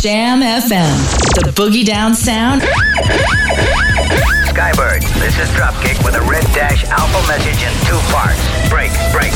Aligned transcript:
Jam 0.00 0.42
FM, 0.42 0.96
the 1.44 1.50
boogie 1.50 1.84
down 1.84 2.14
sound. 2.14 2.62
Skybird, 4.46 5.02
this 5.18 5.36
is 5.40 5.48
Dropkick 5.50 6.04
with 6.04 6.14
a 6.14 6.20
red 6.22 6.44
dash 6.54 6.84
alpha 6.84 7.26
message 7.26 7.60
in 7.64 7.72
two 7.84 7.98
parts. 8.14 8.38
Break, 8.68 8.92
break. 9.10 9.32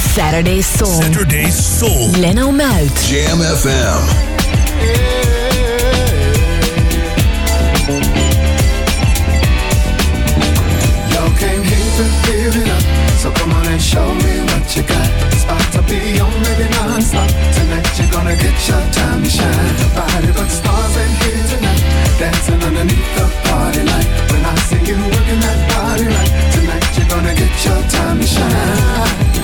Saturday 0.00 0.60
Soul. 0.60 1.00
Saturday 1.00 1.50
Soul. 1.50 2.10
Leno 2.18 2.50
Muit. 2.50 2.90
Jam 3.06 3.38
FM. 3.38 5.14
Y'all 11.12 11.30
came 11.38 11.62
here 11.62 11.90
to 11.98 12.04
give 12.26 12.56
it 12.56 12.68
up, 12.68 12.82
so 13.18 13.30
come 13.30 13.52
on 13.52 13.66
and 13.68 13.80
show 13.80 14.14
me 14.14 14.40
what 14.50 14.76
you 14.76 14.82
got. 14.82 15.08
It's 15.32 15.44
about 15.44 15.72
to 15.74 15.82
be 15.82 16.18
on, 16.18 16.32
maybe 16.42 16.68
non-stop. 16.70 17.53
Gonna 18.14 18.36
get 18.36 18.68
your 18.68 18.80
time 18.94 19.24
to 19.24 19.28
shine. 19.28 19.74
Body 19.92 20.30
but 20.32 20.48
stars 20.48 20.96
ain't 20.96 21.18
here 21.18 21.44
tonight, 21.50 21.82
dancing 22.16 22.62
underneath 22.62 23.10
the 23.18 23.26
party 23.50 23.82
light. 23.82 24.08
When 24.30 24.44
I 24.46 24.54
see 24.70 24.78
you 24.86 24.94
working 24.94 25.40
that 25.42 25.58
body 25.74 26.06
right, 26.06 26.32
tonight 26.54 26.86
you're 26.94 27.10
gonna 27.10 27.34
get 27.34 27.50
your 27.66 27.82
time 27.90 28.20
to 28.20 28.26
shine. 28.26 29.34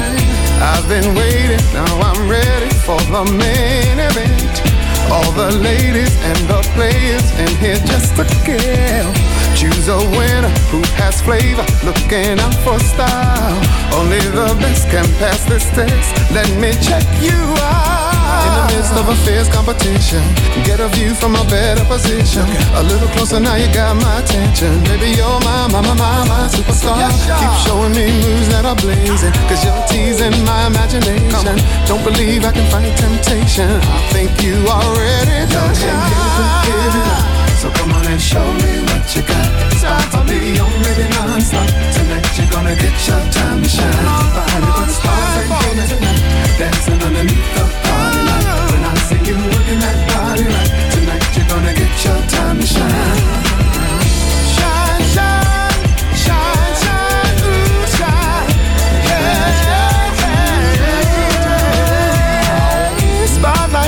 I've 0.63 0.87
been 0.89 1.15
waiting, 1.19 1.61
now 1.75 1.91
I'm 2.09 2.31
ready 2.31 2.71
for 2.87 3.01
the 3.11 3.25
main 3.43 3.99
event. 3.99 4.63
All 5.11 5.33
the 5.33 5.51
ladies 5.59 6.15
and 6.23 6.39
the 6.47 6.63
players 6.79 7.27
in 7.43 7.51
here 7.59 7.83
just 7.91 8.15
to 8.17 8.25
kill. 8.47 9.11
Choose 9.59 9.89
a 9.89 9.99
winner 10.15 10.49
who 10.71 10.81
has 10.95 11.21
flavor, 11.21 11.67
looking 11.85 12.39
out 12.39 12.55
for 12.63 12.79
style. 12.79 13.59
Only 13.99 14.23
the 14.31 14.55
best 14.63 14.89
can 14.89 15.05
pass 15.19 15.40
Let 15.51 16.47
me 16.63 16.71
check 16.79 17.03
you 17.21 17.35
out. 17.35 18.47
In 18.47 18.53
the 18.55 18.65
midst 18.71 18.95
of 18.95 19.09
a 19.09 19.17
fierce 19.27 19.49
competition, 19.49 20.23
get 20.63 20.79
a 20.79 20.87
view 20.89 21.13
from 21.13 21.35
a 21.35 21.45
better 21.51 21.85
position. 21.87 22.47
A 22.75 22.83
little 22.85 23.09
closer 23.09 23.41
now, 23.41 23.57
you 23.57 23.67
got 23.75 23.97
my 23.97 24.21
attention. 24.21 24.79
Baby, 24.85 25.11
you're 25.19 25.41
my, 25.41 25.67
my, 25.67 25.81
my, 25.81 25.95
my, 25.95 26.29
my 26.29 26.47
superstar. 26.47 27.03
Keep 27.41 27.67
showing 27.67 27.91
me 27.91 28.07
moves 28.23 28.49
that 28.51 28.65
are 28.65 28.77
blazing, 28.77 29.33
cause 29.51 29.65
you're 29.65 29.83
teasing 29.91 30.39
my 30.45 30.69
imagination. 30.69 31.59
Don't 31.87 32.05
believe 32.05 32.45
I 32.45 32.53
can 32.53 32.71
fight 32.71 32.97
temptation. 32.97 33.71
I 33.71 33.99
think 34.15 34.31
you 34.43 34.55
are 34.71 34.95
ready 34.95 35.51
to 35.51 35.75
shine. 35.75 37.30
So 37.61 37.69
come 37.73 37.93
on 37.93 38.07
and 38.07 38.19
show 38.19 38.41
me 38.41 38.81
what 38.89 39.05
you 39.15 39.21
got. 39.21 39.49
About 39.85 40.11
to 40.13 40.21
be 40.25 40.59
on, 40.59 40.73
maybe 40.81 41.05
non-stop. 41.13 41.69
Tonight 41.93 42.25
you're 42.39 42.49
gonna 42.49 42.75
get 42.75 42.97
your 43.07 43.21
time 43.37 43.63
to 43.63 43.69
shine. 43.69 44.05
Body 44.33 44.65
but 44.65 44.89
stars 44.89 45.37
ain't 45.45 45.77
here 45.77 45.87
tonight. 45.93 46.23
Dancing 46.57 47.03
underneath 47.05 47.51
the 47.53 47.65
party 47.85 48.21
light. 48.25 48.49
When 48.73 48.83
I 48.83 48.95
see 49.05 49.21
you 49.29 49.37
working 49.37 49.81
that 49.85 49.99
body 50.09 50.45
right. 50.49 50.71
Tonight 50.95 51.37
you're 51.37 51.49
gonna 51.53 51.75
get 51.75 51.93
your 52.03 52.21
time 52.33 52.61
to. 52.61 52.67
Shine, 52.67 53.50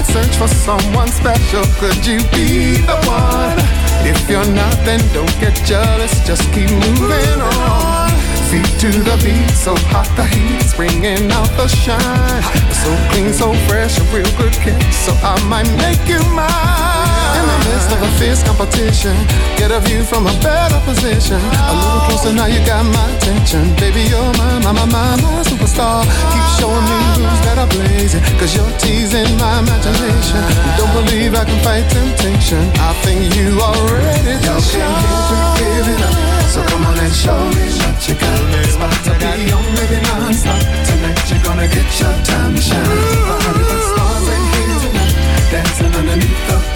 Search 0.04 0.36
for 0.36 0.48
someone 0.48 1.08
special. 1.08 1.64
Could 1.80 2.04
you 2.06 2.18
be 2.32 2.76
the 2.84 2.96
one? 3.06 3.56
If 4.04 4.28
you're 4.28 4.44
not, 4.52 4.74
then 4.84 5.00
don't 5.14 5.32
get 5.40 5.54
jealous. 5.64 6.12
Just 6.26 6.42
keep 6.52 6.70
moving 6.70 7.40
on. 7.40 8.10
Feet 8.50 8.68
to 8.80 8.90
the 8.90 9.16
beat, 9.24 9.50
so 9.56 9.74
hot 9.88 10.08
the 10.14 10.24
heat's 10.26 10.74
bringing 10.74 11.30
out 11.32 11.48
the 11.56 11.68
shine. 11.68 12.42
So 12.82 12.90
clean, 13.10 13.32
so 13.32 13.54
fresh, 13.66 13.98
a 13.98 14.04
real 14.14 14.28
good 14.36 14.52
kick. 14.52 14.82
So 14.92 15.12
I 15.22 15.40
might 15.48 15.70
make 15.78 16.06
you 16.06 16.20
mine. 16.34 17.21
In 17.38 17.44
the 17.48 17.58
midst 17.68 17.90
of 17.92 18.00
a 18.02 18.10
fierce 18.18 18.42
competition, 18.42 19.16
get 19.56 19.70
a 19.70 19.80
view 19.80 20.04
from 20.04 20.26
a 20.26 20.34
better 20.44 20.80
position. 20.84 21.40
A 21.40 21.72
little 21.74 22.02
closer 22.08 22.32
now, 22.32 22.46
you 22.46 22.60
got 22.66 22.84
my 22.84 23.06
attention. 23.16 23.72
Baby, 23.76 24.02
you're 24.12 24.32
my, 24.36 24.60
my, 24.60 24.72
my, 24.72 24.86
my, 24.86 25.16
my 25.22 25.42
superstar. 25.42 26.04
Keep 26.32 26.46
showing 26.60 26.84
me 26.84 26.98
moves 27.16 27.40
that 27.46 27.56
are 27.58 27.70
blazing, 27.70 28.22
cause 28.38 28.52
you're 28.54 28.72
teasing 28.78 29.30
my 29.38 29.60
imagination. 29.60 30.42
Don't 30.76 30.92
believe 30.92 31.34
I 31.34 31.44
can 31.44 31.58
fight 31.64 31.88
temptation. 31.90 32.62
I 32.78 32.92
think 33.04 33.34
you 33.34 33.60
are 33.60 33.80
ready 33.92 34.36
to 34.36 34.54
shine. 34.60 35.56
Give 35.58 35.88
it 35.88 36.02
up. 36.04 36.16
So 36.52 36.60
come 36.68 36.84
on 36.84 36.98
and 36.98 37.14
show 37.14 37.40
me 37.56 37.64
what 37.80 37.96
you 38.06 38.14
got. 38.14 38.36
It's 38.60 38.76
about 38.76 38.92
to 39.08 39.12
be 39.16 39.48
on, 39.56 39.64
maybe 39.72 39.98
non-stop. 40.04 40.60
Tonight 40.84 41.20
you're 41.30 41.44
gonna 41.44 41.68
get 41.68 41.88
your 41.96 42.12
time 42.28 42.54
to 42.54 42.60
shine. 42.60 42.84
But 42.84 43.82
stars 43.88 44.28
ain't 44.28 44.48
here 44.52 44.78
tonight. 44.84 45.16
Dancing 45.50 45.92
underneath 45.96 46.46
the 46.48 46.71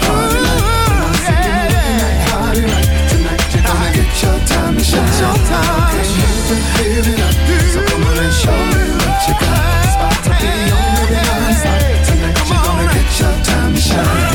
gonna 4.17 4.23
your 4.23 4.47
time 4.47 4.77
to 4.77 4.83
shine. 4.83 5.05
Your 5.19 5.33
time 5.45 5.93
up. 7.21 7.33
So 7.73 7.85
come 7.85 8.03
on 8.03 8.17
and 8.17 8.33
show 8.33 8.51
me 8.51 8.83
what 8.97 9.27
you 9.27 9.33
got. 9.39 9.85
It's 9.85 9.95
to 10.23 10.29
be. 10.29 10.53
Tonight 12.07 12.49
you're 12.49 12.63
gonna 12.63 12.93
get 12.93 13.19
your 13.19 13.43
time 13.43 13.73
to 13.75 13.79
shine. 13.79 14.26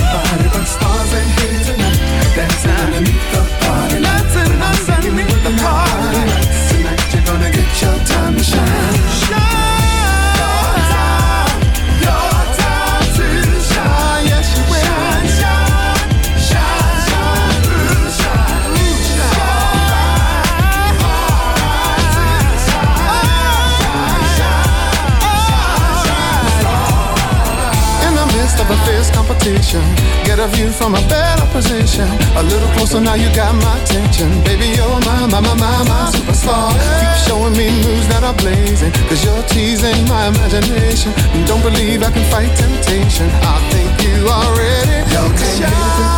Competition, 29.42 29.82
get 30.24 30.38
a 30.38 30.46
view 30.48 30.70
from 30.70 30.94
a 30.94 31.02
better 31.08 31.46
position. 31.50 32.06
A 32.36 32.42
little 32.42 32.68
closer 32.74 33.00
now, 33.00 33.14
you 33.14 33.28
got 33.34 33.54
my 33.54 33.78
attention. 33.82 34.30
Baby, 34.44 34.68
you're 34.76 35.00
my, 35.02 35.26
my, 35.26 35.40
my, 35.40 35.54
my, 35.54 35.82
my 35.82 36.10
superstar. 36.14 36.70
Keep 36.70 37.26
showing 37.26 37.52
me 37.56 37.66
moves 37.82 38.06
that 38.08 38.22
are 38.22 38.34
blazing, 38.34 38.92
cause 39.08 39.24
you're 39.24 39.42
teasing 39.50 40.06
my 40.06 40.28
imagination. 40.28 41.12
Don't 41.46 41.62
believe 41.62 42.02
I 42.02 42.10
can 42.10 42.24
fight 42.30 42.54
temptation. 42.56 43.28
I 43.42 43.58
think 43.70 43.90
you 44.06 44.26
are 44.30 44.50
ready. 44.54 44.98
Yo, 45.10 45.22
can 45.34 45.54
you 45.58 45.74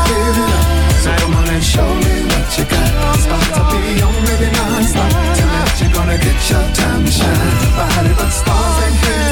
give 0.09 0.37
it 0.45 0.53
up? 0.53 0.85
So 1.01 1.11
come 1.25 1.37
on 1.37 1.49
and 1.49 1.65
show 1.65 1.89
me 2.05 2.29
what 2.29 2.49
you 2.59 2.65
got. 2.69 2.91
About 3.25 3.49
to 3.57 3.63
be 3.73 4.05
on, 4.05 4.15
maybe 4.29 4.49
non-stop. 4.53 5.11
Tonight 5.37 5.81
you're 5.81 5.95
gonna 5.97 6.19
get 6.19 6.39
your 6.51 6.65
time 6.77 7.05
to 7.05 7.11
shine. 7.11 7.73
Body 7.73 8.13
but 8.17 8.31
stars 8.31 8.85
ain't 8.85 9.01
here 9.01 9.24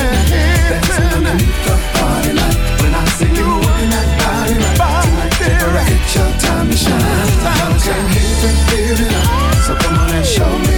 your 6.72 6.98
time 6.98 7.26
to 7.32 7.42
shine. 7.42 7.42
Yo, 7.44 7.94
can 8.40 8.54
give 8.70 9.00
it 9.00 9.14
up? 9.14 9.54
So 9.64 9.74
come 9.76 9.98
on 9.98 10.14
and 10.14 10.26
show 10.26 10.71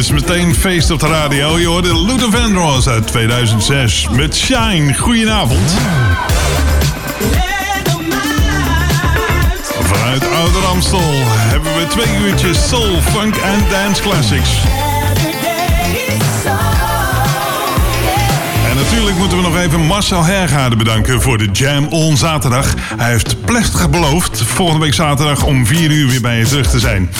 is 0.00 0.10
meteen 0.10 0.54
feest 0.54 0.90
op 0.90 1.00
de 1.00 1.06
radio. 1.06 1.58
Je 1.58 1.66
hoorde 1.66 2.04
Luther 2.04 2.30
Vandross 2.30 2.88
uit 2.88 3.06
2006 3.06 4.08
met 4.08 4.36
Shine. 4.36 4.94
Goedenavond. 4.94 5.70
Vanuit 9.82 10.30
Ouder 10.32 10.64
Amstel 10.64 11.12
hebben 11.24 11.74
we 11.74 11.86
twee 11.86 12.16
uurtjes 12.26 12.68
soul, 12.68 13.00
funk 13.00 13.36
en 13.36 13.58
dance 13.70 14.02
classics. 14.02 14.50
En 18.70 18.76
natuurlijk 18.76 19.16
moeten 19.16 19.36
we 19.36 19.42
nog 19.42 19.56
even 19.56 19.80
Marcel 19.80 20.24
Hergaarde 20.24 20.76
bedanken 20.76 21.22
voor 21.22 21.38
de 21.38 21.48
Jam 21.52 21.86
on 21.86 22.16
zaterdag. 22.16 22.74
Hij 22.96 23.10
heeft 23.10 23.44
plechtig 23.44 23.90
beloofd 23.90 24.42
volgende 24.42 24.84
week 24.84 24.94
zaterdag 24.94 25.44
om 25.44 25.66
4 25.66 25.90
uur 25.90 26.08
weer 26.08 26.20
bij 26.20 26.38
je 26.38 26.44
terug 26.44 26.70
te 26.70 26.78
zijn. 26.78 27.10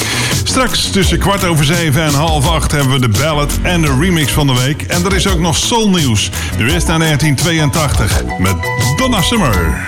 Straks 0.51 0.91
tussen 0.91 1.19
kwart 1.19 1.45
over 1.45 1.65
zeven 1.65 2.03
en 2.03 2.15
half 2.15 2.49
acht 2.49 2.73
hebben 2.73 2.91
we 2.91 3.01
de 3.01 3.19
ballad 3.19 3.59
en 3.63 3.81
de 3.81 3.97
remix 4.01 4.33
van 4.33 4.47
de 4.47 4.55
week. 4.55 4.83
En 4.83 5.05
er 5.05 5.15
is 5.15 5.29
ook 5.29 5.39
nog 5.39 5.57
soul 5.57 5.91
nieuws. 5.91 6.31
Is 6.59 6.85
naar 6.85 6.99
1982 6.99 8.23
met 8.39 8.57
Donna 8.97 9.23
Summer. 9.23 9.85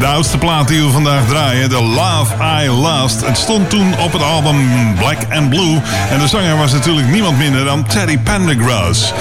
De 0.00 0.06
oudste 0.06 0.38
plaat 0.38 0.68
die 0.68 0.82
we 0.82 0.90
vandaag 0.90 1.26
draaien, 1.26 1.68
de 1.68 1.82
Love 1.82 2.34
I 2.64 2.70
Last. 2.70 3.26
Het 3.26 3.38
stond 3.38 3.70
toen 3.70 3.94
op 3.98 4.12
het 4.12 4.22
album 4.22 4.94
Black 4.94 5.18
and 5.30 5.48
Blue. 5.48 5.80
En 6.10 6.18
de 6.18 6.28
zanger 6.28 6.56
was 6.56 6.72
natuurlijk 6.72 7.08
niemand 7.08 7.38
minder 7.38 7.64
dan 7.64 7.86
Terry 7.86 8.18
Pendergrass. 8.18 9.12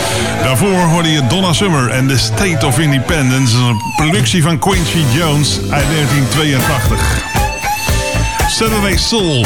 Daarvoor 0.44 0.82
hoorde 0.82 1.12
je 1.12 1.28
Donna 1.28 1.54
Summer 1.54 1.90
en 1.90 2.08
The 2.08 2.18
State 2.18 2.66
of 2.66 2.80
Independence. 2.80 3.58
Een 3.58 3.78
productie 3.96 4.44
van 4.44 4.60
Quincy 4.60 5.04
Jones 5.14 5.60
uit 5.70 5.86
1982. 5.90 7.24
Saturday 8.48 8.98
Soul. 8.98 9.46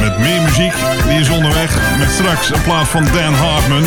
Met 0.00 0.18
meer 0.18 0.42
muziek, 0.42 0.74
die 1.08 1.18
is 1.18 1.28
onderweg. 1.28 1.78
Met 1.98 2.10
straks 2.10 2.50
een 2.52 2.62
plaat 2.62 2.88
van 2.88 3.04
Dan 3.04 3.34
Hartman. 3.34 3.84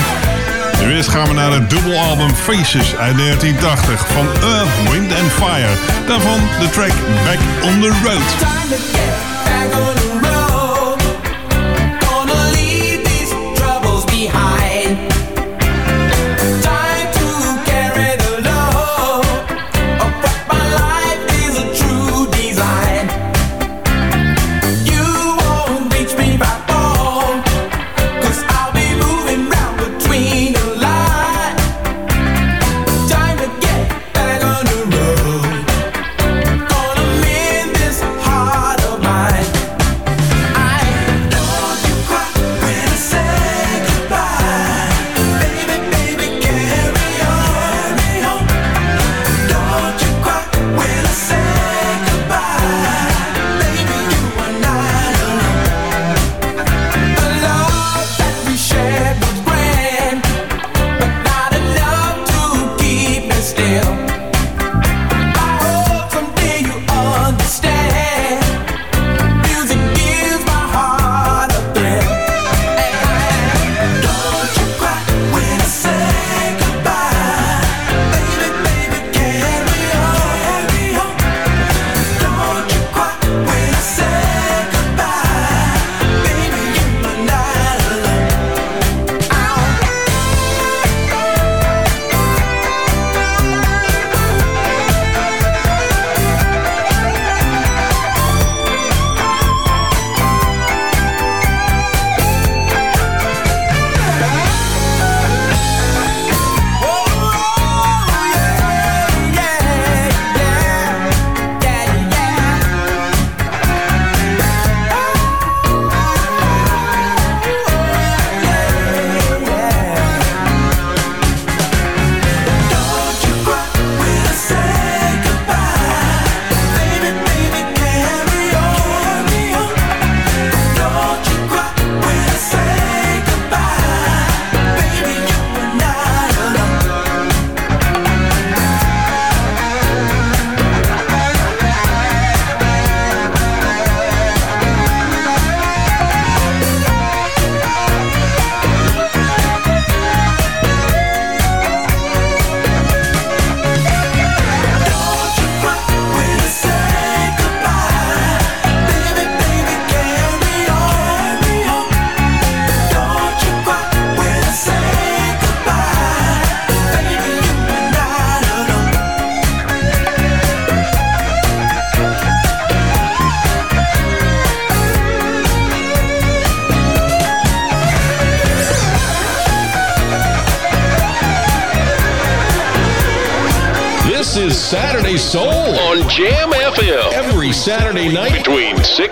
Nu 0.81 0.95
eerst 0.95 1.09
gaan 1.09 1.27
we 1.27 1.33
naar 1.33 1.51
het 1.51 1.69
dubbelalbum 1.69 2.35
Faces 2.35 2.95
uit 2.95 3.17
1980 3.17 4.07
van 4.07 4.25
Earth, 4.25 4.91
Wind 4.91 5.11
and 5.11 5.31
Fire. 5.31 5.73
Daarvan 6.07 6.39
de 6.59 6.69
track 6.69 6.93
Back 7.25 7.39
on 7.63 7.81
the 7.81 7.91
Road. 8.03 8.47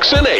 Jackson 0.07 0.34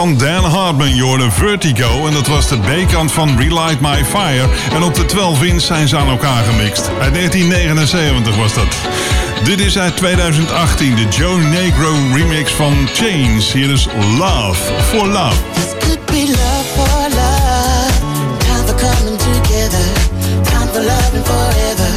van 0.00 0.16
Dan 0.16 0.44
Hartman, 0.44 0.94
Jordan 0.94 1.32
Vertigo. 1.32 2.06
En 2.06 2.12
dat 2.12 2.26
was 2.26 2.48
de 2.48 2.58
B-kant 2.58 3.12
van 3.12 3.38
Relight 3.38 3.80
My 3.80 4.04
Fire. 4.04 4.48
En 4.72 4.82
op 4.82 4.94
de 4.94 5.04
12 5.04 5.42
inch 5.42 5.60
zijn 5.60 5.88
ze 5.88 5.96
aan 5.96 6.08
elkaar 6.08 6.44
gemixt. 6.44 6.90
Uit 7.00 7.14
1979 7.14 8.36
was 8.36 8.54
dat. 8.54 8.74
Dit 9.44 9.60
is 9.60 9.78
uit 9.78 9.96
2018, 9.96 10.94
de 10.94 11.08
Joe 11.08 11.38
Negro 11.38 11.92
remix 12.14 12.52
van 12.52 12.88
Chains. 12.94 13.52
Hier 13.52 13.70
is 13.70 13.86
Love 14.18 14.60
for 14.82 15.06
Love. 15.06 15.36
This 15.52 15.74
could 15.78 16.06
be 16.06 16.26
love 16.26 16.66
for 16.76 17.08
love. 17.08 17.92
Time 18.38 18.66
for 18.66 18.74
coming 18.74 19.18
together. 19.18 19.84
Time 20.42 20.68
for 20.72 20.82
loving 20.82 21.24
forever. 21.24 21.90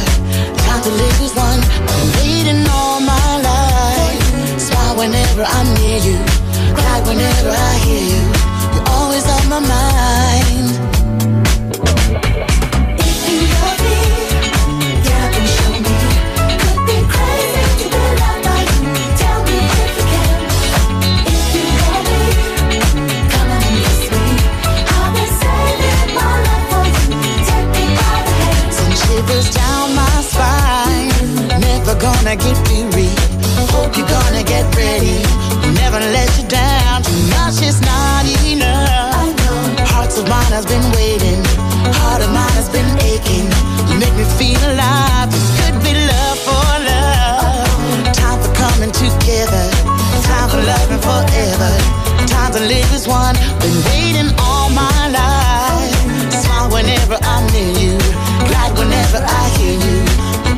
Time 0.66 0.82
to 0.82 0.90
live 0.90 1.20
as 1.24 1.34
one. 1.34 1.60
I'm 1.92 2.06
waiting 2.18 2.68
all 2.68 3.00
my 3.00 3.30
life. 3.50 4.60
Smile 4.60 4.96
whenever 4.96 5.42
I'm 5.44 5.74
near 5.74 5.98
you. 5.98 6.43
cry 6.74 7.00
whenever 7.06 7.50
I 7.50 7.74
hear 7.86 8.04
you. 8.12 8.22
You're 8.74 8.88
always 8.96 9.26
on 9.36 9.44
my 9.48 9.60
mind. 9.60 10.68
If 12.98 13.18
you 13.28 13.40
love 13.54 13.80
me, 13.84 13.96
show 15.56 15.72
me. 15.84 15.96
Could 16.62 16.80
be 16.88 16.96
crazy 17.12 17.62
to 17.80 17.84
you. 17.84 18.04
Tell 19.20 19.40
me 19.48 19.58
if 19.84 19.92
you 19.98 20.04
can. 20.12 20.32
If 21.32 21.44
you 21.54 21.64
love 21.80 22.04
me, 22.10 22.78
come 23.32 23.50
and 23.56 23.66
kiss 23.82 24.02
me. 24.12 24.24
I've 24.94 25.10
been 25.14 25.30
saving 25.40 26.10
my 26.18 26.32
love 26.46 26.64
for 26.70 26.84
you. 26.90 27.32
Take 27.48 27.68
me 27.76 27.84
by 27.98 28.16
the 28.26 28.32
hand. 28.40 28.70
Some 28.78 28.94
shivers 29.02 29.46
down 29.54 29.86
my 30.00 30.14
spine. 30.30 31.60
Never 31.60 31.94
gonna 32.04 32.34
get 32.36 32.58
weary. 32.68 33.10
Hope 33.74 33.96
you're 33.96 34.06
gonna 34.08 34.42
get 34.44 34.64
ready 34.76 35.18
never 35.94 36.12
let 36.12 36.38
you 36.38 36.46
down. 36.48 37.02
Too 37.02 37.22
much 37.38 37.62
is 37.62 37.80
not 37.80 38.24
enough. 38.44 39.38
Hearts 39.90 40.18
of 40.18 40.28
mine 40.28 40.52
has 40.52 40.66
been 40.66 40.82
waiting. 40.92 41.42
Heart 42.02 42.22
of 42.22 42.30
mine 42.30 42.54
has 42.58 42.68
been 42.68 42.88
aching. 42.98 43.46
You 43.88 43.98
make 43.98 44.14
me 44.14 44.24
feel 44.38 44.58
alive. 44.72 45.30
This 45.30 45.46
could 45.58 45.76
be 45.82 45.94
love 45.94 46.38
for 46.46 46.66
love. 46.90 48.12
Time 48.12 48.38
for 48.42 48.52
coming 48.54 48.90
together. 48.90 49.66
Time 50.26 50.48
for 50.50 50.62
loving 50.62 51.02
forever. 51.02 51.72
Time 52.26 52.52
to 52.52 52.60
live 52.60 52.90
as 52.92 53.06
one. 53.06 53.36
Been 53.62 53.78
waiting 53.90 54.30
all 54.38 54.70
my 54.70 55.00
life. 55.14 55.94
Smile 56.42 56.70
whenever 56.70 57.18
I'm 57.22 57.46
near 57.54 57.70
you. 57.78 57.98
Glad 58.50 58.76
whenever 58.78 59.20
I 59.22 59.44
hear 59.58 59.76
you. 59.86 59.98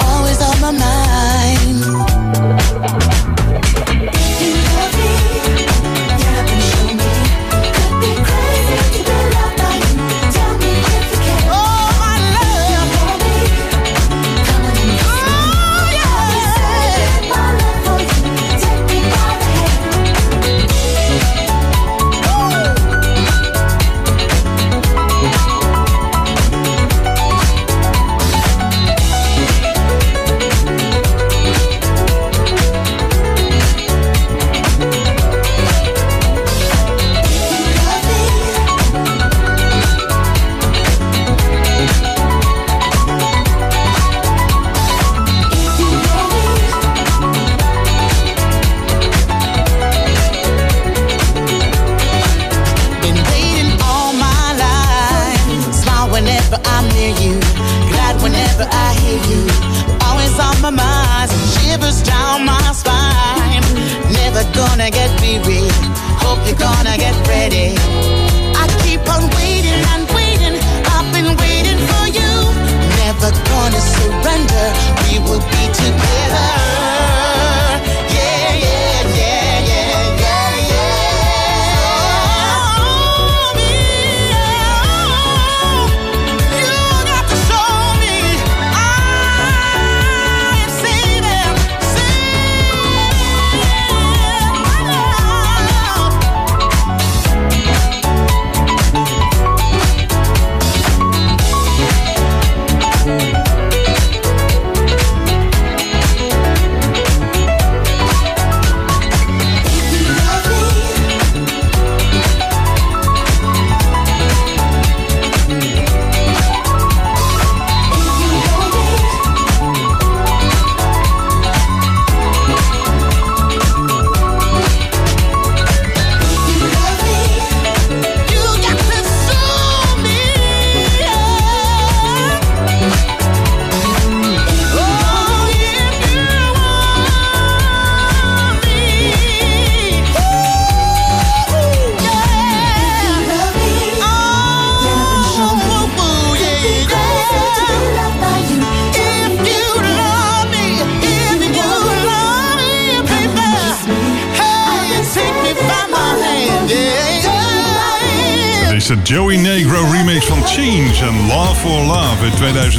Always 0.01 0.41
on 0.41 0.57
my 0.61 0.73
mind. 0.73 2.16
Gonna 64.91 65.09
get 65.09 65.21
weary. 65.21 65.69
Hope 66.23 66.47
you're 66.47 66.57
gonna 66.57 66.97
get 66.97 67.15
ready. 67.27 67.75
I 68.55 68.67
keep 68.83 69.01
on 69.09 69.29
waiting 69.35 69.83
and 69.93 70.07
waiting. 70.15 70.61
I've 70.87 71.13
been 71.13 71.37
waiting 71.39 71.79
for 71.89 72.07
you. 72.07 72.31
Never 73.03 73.31
gonna 73.49 73.81
surrender. 73.81 74.67
We 75.09 75.19
will 75.19 75.41
be 75.41 75.65
together. 75.73 76.66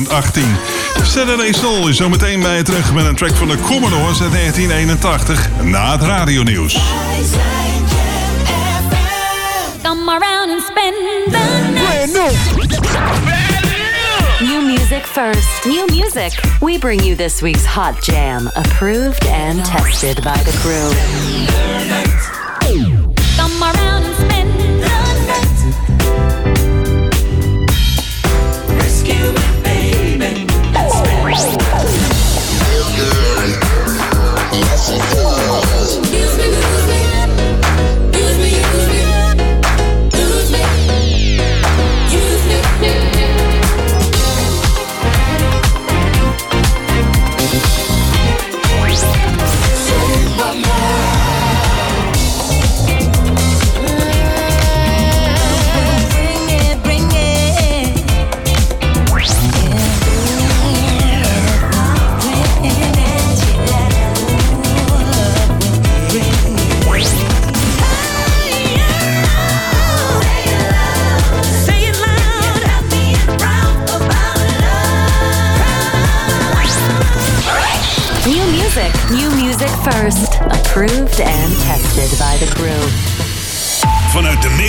2018. 0.07 0.43
Saturday 1.03 1.51
Soul 1.53 1.87
is 1.87 1.97
zometeen 1.97 2.39
bij 2.39 2.57
je 2.57 2.63
terug 2.63 2.93
met 2.93 3.05
een 3.05 3.15
track 3.15 3.35
van 3.35 3.47
de 3.47 3.57
Commodores 3.57 4.21
uit 4.21 4.31
1981 4.31 5.49
na 5.63 5.91
het 5.91 6.01
radionieuws. 6.01 6.77
Come 9.83 10.11
around 10.11 10.49
and 10.49 10.61
spend 10.61 10.95
the 11.31 11.71
night. 11.73 12.07
New 14.41 14.77
music 14.77 15.05
first. 15.05 15.65
New 15.65 15.89
music. 15.89 16.39
We 16.59 16.77
bring 16.79 17.03
you 17.03 17.15
this 17.15 17.41
week's 17.41 17.65
Hot 17.65 18.05
Jam, 18.05 18.47
approved 18.47 19.27
and 19.27 19.65
tested 19.65 20.15
by 20.23 20.37
the 20.43 20.57
crew. 20.61 22.26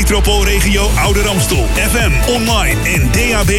Metropoolregio 0.08 0.88
Ouder 1.04 1.28
Amstel. 1.28 1.64
FM, 1.74 2.30
online 2.32 2.80
en 2.82 3.08
DAB+. 3.12 3.50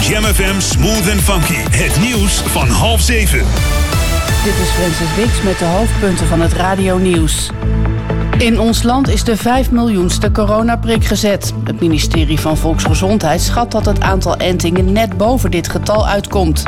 Jam 0.00 0.24
FM 0.24 0.60
Smooth 0.60 1.10
and 1.10 1.20
Funky. 1.20 1.54
Het 1.70 2.00
nieuws 2.00 2.32
van 2.40 2.68
half 2.68 3.00
zeven. 3.00 3.38
Dit 4.44 4.52
is 4.62 4.68
Francis 4.68 5.14
Dix 5.16 5.42
met 5.42 5.58
de 5.58 5.64
hoofdpunten 5.64 6.26
van 6.26 6.40
het 6.40 6.52
radio-nieuws. 6.52 7.50
In 8.38 8.60
ons 8.60 8.82
land 8.82 9.08
is 9.08 9.24
de 9.24 9.36
5 9.36 9.70
miljoenste 9.70 10.30
coronaprik 10.30 11.04
gezet. 11.04 11.52
Het 11.64 11.80
ministerie 11.80 12.40
van 12.40 12.56
Volksgezondheid 12.56 13.40
schat 13.40 13.70
dat 13.70 13.84
het 13.84 14.00
aantal 14.00 14.36
entingen 14.36 14.92
net 14.92 15.16
boven 15.16 15.50
dit 15.50 15.68
getal 15.68 16.06
uitkomt. 16.08 16.62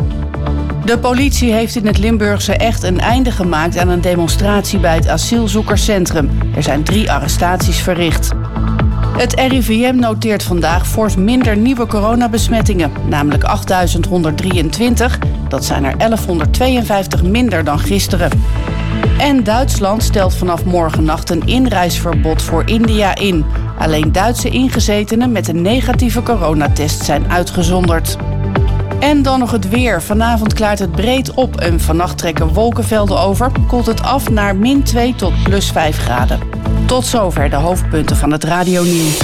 De 0.84 0.98
politie 0.98 1.52
heeft 1.52 1.76
in 1.76 1.86
het 1.86 1.98
Limburgse 1.98 2.52
echt 2.52 2.82
een 2.82 3.00
einde 3.00 3.30
gemaakt 3.30 3.78
aan 3.78 3.88
een 3.88 4.00
demonstratie 4.00 4.78
bij 4.78 4.94
het 4.94 5.08
asielzoekerscentrum. 5.08 6.30
Er 6.54 6.62
zijn 6.62 6.82
drie 6.82 7.12
arrestaties 7.12 7.78
verricht. 7.78 8.32
Het 9.16 9.35
RIVM 9.35 9.94
noteert 9.94 10.42
vandaag 10.42 10.87
fors 10.87 11.16
minder 11.16 11.57
nieuwe 11.57 11.87
coronabesmettingen, 11.87 12.92
namelijk 13.09 13.44
8.123. 13.44 15.18
Dat 15.48 15.64
zijn 15.64 15.85
er 15.85 15.96
1152 15.98 17.22
minder 17.22 17.64
dan 17.64 17.79
gisteren. 17.79 18.31
En 19.18 19.44
Duitsland 19.44 20.02
stelt 20.02 20.35
vanaf 20.35 20.64
morgennacht 20.64 21.31
een 21.31 21.46
inreisverbod 21.46 22.42
voor 22.42 22.62
India 22.68 23.14
in. 23.14 23.44
Alleen 23.79 24.12
Duitse 24.12 24.48
ingezetenen 24.48 25.33
met 25.33 25.48
een 25.48 25.62
negatieve 25.62 26.22
coronatest 26.22 27.05
zijn 27.05 27.31
uitgezonderd. 27.31 28.16
En 29.00 29.22
dan 29.22 29.38
nog 29.38 29.50
het 29.50 29.68
weer. 29.68 30.02
Vanavond 30.02 30.54
klaart 30.54 30.78
het 30.78 30.92
breed 30.92 31.35
op 31.35 31.61
en 31.61 31.80
vannacht 31.80 32.18
trekken 32.18 32.52
wolkenvelden 32.52 33.18
over. 33.20 33.50
Koelt 33.66 33.87
het 33.87 34.02
af 34.02 34.30
naar 34.30 34.56
min 34.56 34.82
2 34.82 35.14
tot 35.14 35.42
plus 35.42 35.70
5 35.70 35.98
graden. 35.98 36.40
Tot 36.87 37.06
zover 37.06 37.50
de 37.50 37.56
hoofdpunten 37.56 38.16
van 38.16 38.32
het 38.32 38.44
radionieuws. 38.44 39.18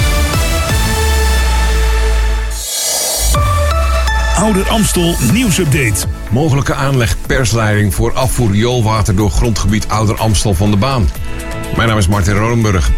Ouder 4.37 4.69
Amstel 4.69 5.15
nieuwsupdate. 5.31 6.05
Mogelijke 6.29 6.73
aanleg 6.73 7.17
persleiding 7.27 7.93
voor 7.93 8.13
afvoer 8.13 8.51
rioolwater 8.51 9.15
door 9.15 9.29
grondgebied 9.29 9.87
Ouder 9.87 10.17
Amstel 10.17 10.53
van 10.53 10.71
de 10.71 10.77
baan. 10.77 11.09
Mijn 11.75 11.87
naam 11.87 11.97
is 11.97 12.07
Martin 12.07 12.35
Rodenburg. 12.35 12.91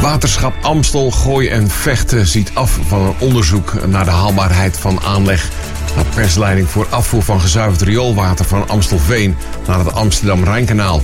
Waterschap 0.00 0.54
Amstel, 0.62 1.10
Gooi 1.10 1.48
en 1.48 1.70
Vechten 1.70 2.26
ziet 2.26 2.50
af 2.54 2.78
van 2.86 3.00
een 3.00 3.14
onderzoek 3.18 3.86
naar 3.86 4.04
de 4.04 4.10
haalbaarheid 4.10 4.78
van 4.78 5.00
aanleg 5.00 5.50
naar 5.94 6.04
persleiding 6.14 6.68
voor 6.68 6.86
afvoer 6.90 7.22
van 7.22 7.40
gezuiverd 7.40 7.82
rioolwater 7.82 8.44
van 8.44 8.68
Amstelveen 8.68 9.36
naar 9.66 9.78
het 9.78 9.92
Amsterdam-Rijnkanaal. 9.92 11.02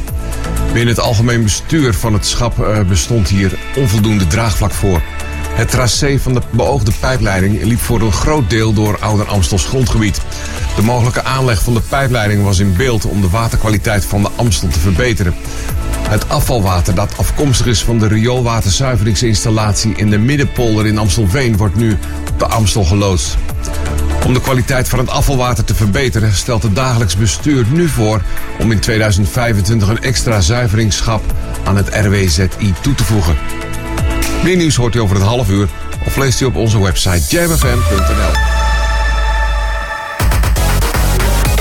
Binnen 0.73 0.95
het 0.95 1.01
algemeen 1.01 1.43
bestuur 1.43 1.95
van 1.95 2.13
het 2.13 2.27
schap 2.27 2.65
eh, 2.65 2.81
bestond 2.81 3.29
hier 3.29 3.59
onvoldoende 3.77 4.27
draagvlak 4.27 4.73
voor. 4.73 5.03
Het 5.51 5.71
tracé 5.71 6.19
van 6.19 6.35
de 6.35 6.43
beoogde 6.51 6.93
pijpleiding 7.01 7.63
liep 7.63 7.81
voor 7.81 8.01
een 8.01 8.13
groot 8.13 8.51
deel 8.51 8.73
door 8.73 8.99
Ouder 9.01 9.27
Amstels 9.27 9.65
grondgebied. 9.65 10.21
De 10.77 10.83
mogelijke 10.83 11.25
aanleg 11.25 11.63
van 11.63 11.75
de 11.75 11.81
pijpleiding 11.89 12.43
was 12.43 12.59
in 12.59 12.77
beeld 12.77 13.05
om 13.05 13.21
de 13.21 13.29
waterkwaliteit 13.29 14.05
van 14.05 14.23
de 14.23 14.29
Amstel 14.37 14.69
te 14.69 14.81
verbeteren. 14.81 15.35
Het 16.09 16.29
afvalwater 16.29 16.95
dat 16.95 17.17
afkomstig 17.17 17.67
is 17.67 17.85
van 17.85 17.99
de 17.99 18.07
rioolwaterzuiveringsinstallatie 18.07 19.95
in 19.97 20.11
de 20.11 20.19
Middenpolder 20.19 20.87
in 20.87 20.99
Amstelveen 20.99 21.57
wordt 21.57 21.77
nu 21.77 21.99
op 22.31 22.39
de 22.39 22.47
Amstel 22.47 22.85
geloosd. 22.85 23.37
Om 24.27 24.35
de 24.35 24.41
kwaliteit 24.41 24.89
van 24.89 24.99
het 24.99 25.09
afvalwater 25.09 25.65
te 25.65 25.75
verbeteren 25.75 26.35
stelt 26.35 26.63
het 26.63 26.75
dagelijks 26.75 27.17
bestuur 27.17 27.67
nu 27.71 27.89
voor 27.89 28.23
om 28.59 28.73
in 28.73 28.81
2025 28.81 29.89
een 29.89 30.03
extra 30.03 30.41
zuiveringsschap 30.41 31.23
aan 31.65 31.77
het 31.77 31.89
RWZI 31.89 32.75
toe 32.81 32.95
te 32.95 33.05
voegen. 33.05 33.37
Meer 34.45 34.57
nieuws 34.57 34.77
hoort 34.77 34.95
u 34.95 34.99
over 34.99 35.17
een 35.17 35.23
half 35.23 35.51
uur 35.51 35.69
of 36.07 36.17
leest 36.17 36.41
u 36.41 36.45
op 36.45 36.57
onze 36.57 36.83
website 36.83 37.37
jamfm.nl. 37.37 38.50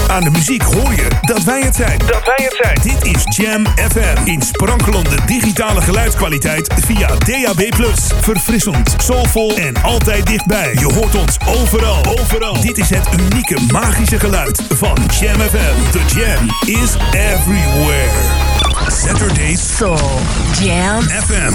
Aan 0.09 0.23
de 0.23 0.29
muziek 0.29 0.61
hoor 0.61 0.93
je 0.93 1.07
dat 1.21 1.43
wij 1.43 1.61
het 1.61 1.75
zijn. 1.75 1.97
Dat 1.97 2.25
wij 2.25 2.45
het 2.49 2.57
zijn. 2.61 2.77
Dit 2.81 3.15
is 3.15 3.23
Jam 3.37 3.65
FM. 3.65 4.25
In 4.25 4.41
sprankelende 4.41 5.15
digitale 5.25 5.81
geluidskwaliteit 5.81 6.73
via 6.85 7.07
DAB+. 7.07 7.61
Verfrissend, 8.21 8.95
soulvol 8.97 9.57
en 9.57 9.83
altijd 9.83 10.25
dichtbij. 10.25 10.73
Je 10.73 10.93
hoort 10.93 11.15
ons 11.15 11.37
overal. 11.47 12.05
Overal. 12.19 12.61
Dit 12.61 12.77
is 12.77 12.89
het 12.89 13.07
unieke 13.19 13.57
magische 13.71 14.19
geluid 14.19 14.61
van 14.69 14.97
Jam 15.19 15.39
FM. 15.39 15.91
The 15.91 16.01
Jam 16.15 16.49
is 16.65 16.95
everywhere. 17.11 18.47
Saturday 18.87 19.55
Soul 19.55 20.19
Jam 20.61 21.01
FM. 21.01 21.53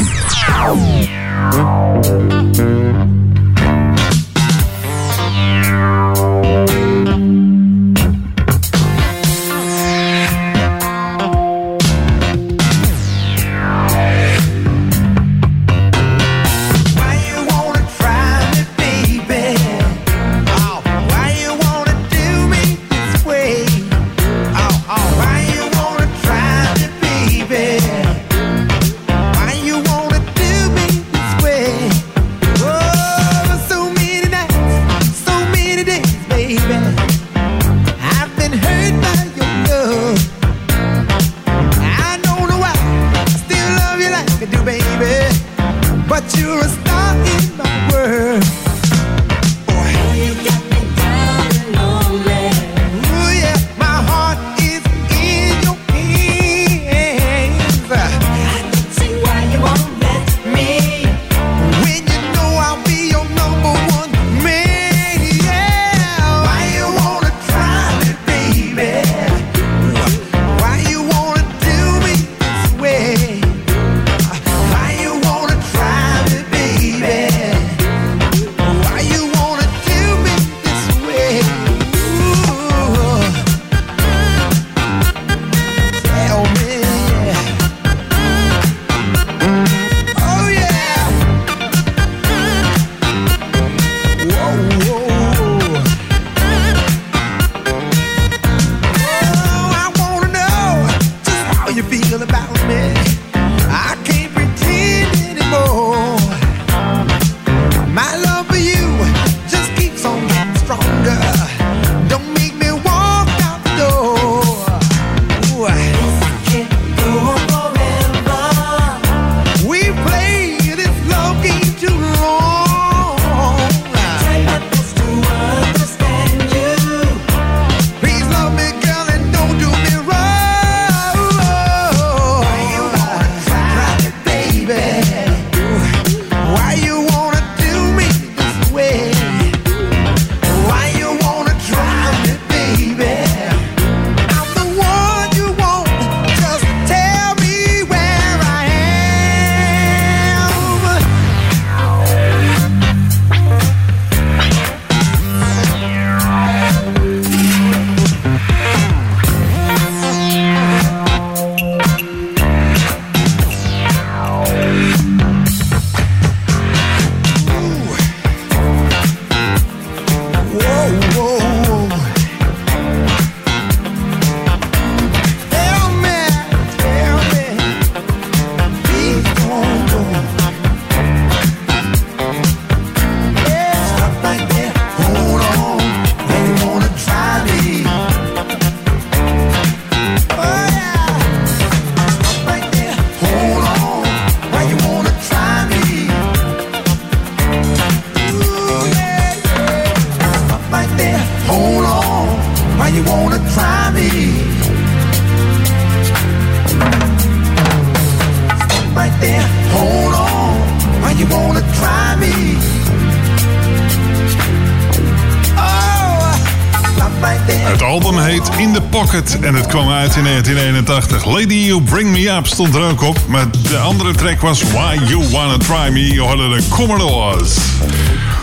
En 219.15 219.55
het 219.55 219.67
kwam 219.67 219.91
uit 219.91 220.17
in 220.17 220.25
1981. 220.25 221.25
Lady 221.25 221.55
You 221.55 221.83
Bring 221.83 222.11
Me 222.11 222.31
Up 222.31 222.47
stond 222.47 222.75
er 222.75 222.83
ook 222.83 223.03
op. 223.03 223.19
Maar 223.29 223.47
de 223.51 223.79
andere 223.79 224.13
track 224.13 224.41
was 224.41 224.63
Why 224.63 224.99
You 225.07 225.29
Wanna 225.31 225.57
Try 225.57 225.93
Me. 225.93 226.13
Je 226.13 226.21
hoorde 226.21 226.49
de 226.49 226.63
Commodores. 226.69 227.57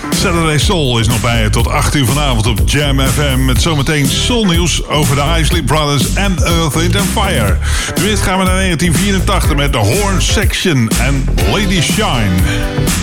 Saturday 0.09 0.57
Soul 0.57 0.99
is 0.99 1.07
nog 1.07 1.21
bij 1.21 1.43
je 1.43 1.49
tot 1.49 1.67
8 1.67 1.95
uur 1.95 2.05
vanavond 2.05 2.47
op 2.47 2.59
Jam 2.65 2.99
FM. 2.99 3.45
Met 3.45 3.61
zometeen 3.61 4.07
Soul 4.07 4.45
Nieuws 4.45 4.87
over 4.87 5.15
de 5.15 5.39
Isley 5.39 5.61
Brothers 5.61 6.13
en 6.13 6.37
Earth, 6.43 6.73
Wind 6.73 6.97
Fire. 7.13 7.57
Nu 8.01 8.15
gaan 8.15 8.37
we 8.37 8.43
naar 8.43 8.55
1984 8.55 9.55
met 9.55 9.73
de 9.73 9.77
Horn 9.77 10.21
Section 10.21 10.89
en 10.99 11.25
Lady 11.51 11.81
Shine. 11.81 13.00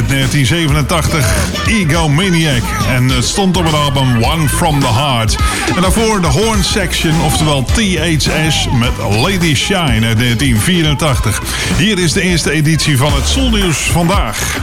Uit 0.00 0.08
1987 0.08 1.66
Ego 1.66 2.08
Maniac. 2.08 2.62
En 2.88 3.22
stond 3.22 3.56
op 3.56 3.64
het 3.64 3.74
album 3.74 4.24
One 4.24 4.48
From 4.48 4.80
The 4.80 4.86
Heart. 4.86 5.36
En 5.76 5.82
daarvoor 5.82 6.20
de 6.20 6.26
Horn 6.26 6.64
Section, 6.64 7.20
oftewel 7.20 7.64
THS 7.64 8.68
met 8.72 8.92
Lady 8.98 9.54
Shine 9.54 10.06
uit 10.06 10.18
1984. 10.18 11.42
Hier 11.78 11.98
is 11.98 12.12
de 12.12 12.20
eerste 12.20 12.50
editie 12.50 12.96
van 12.96 13.12
het 13.12 13.28
Zonnieuws 13.28 13.76
vandaag. 13.76 14.58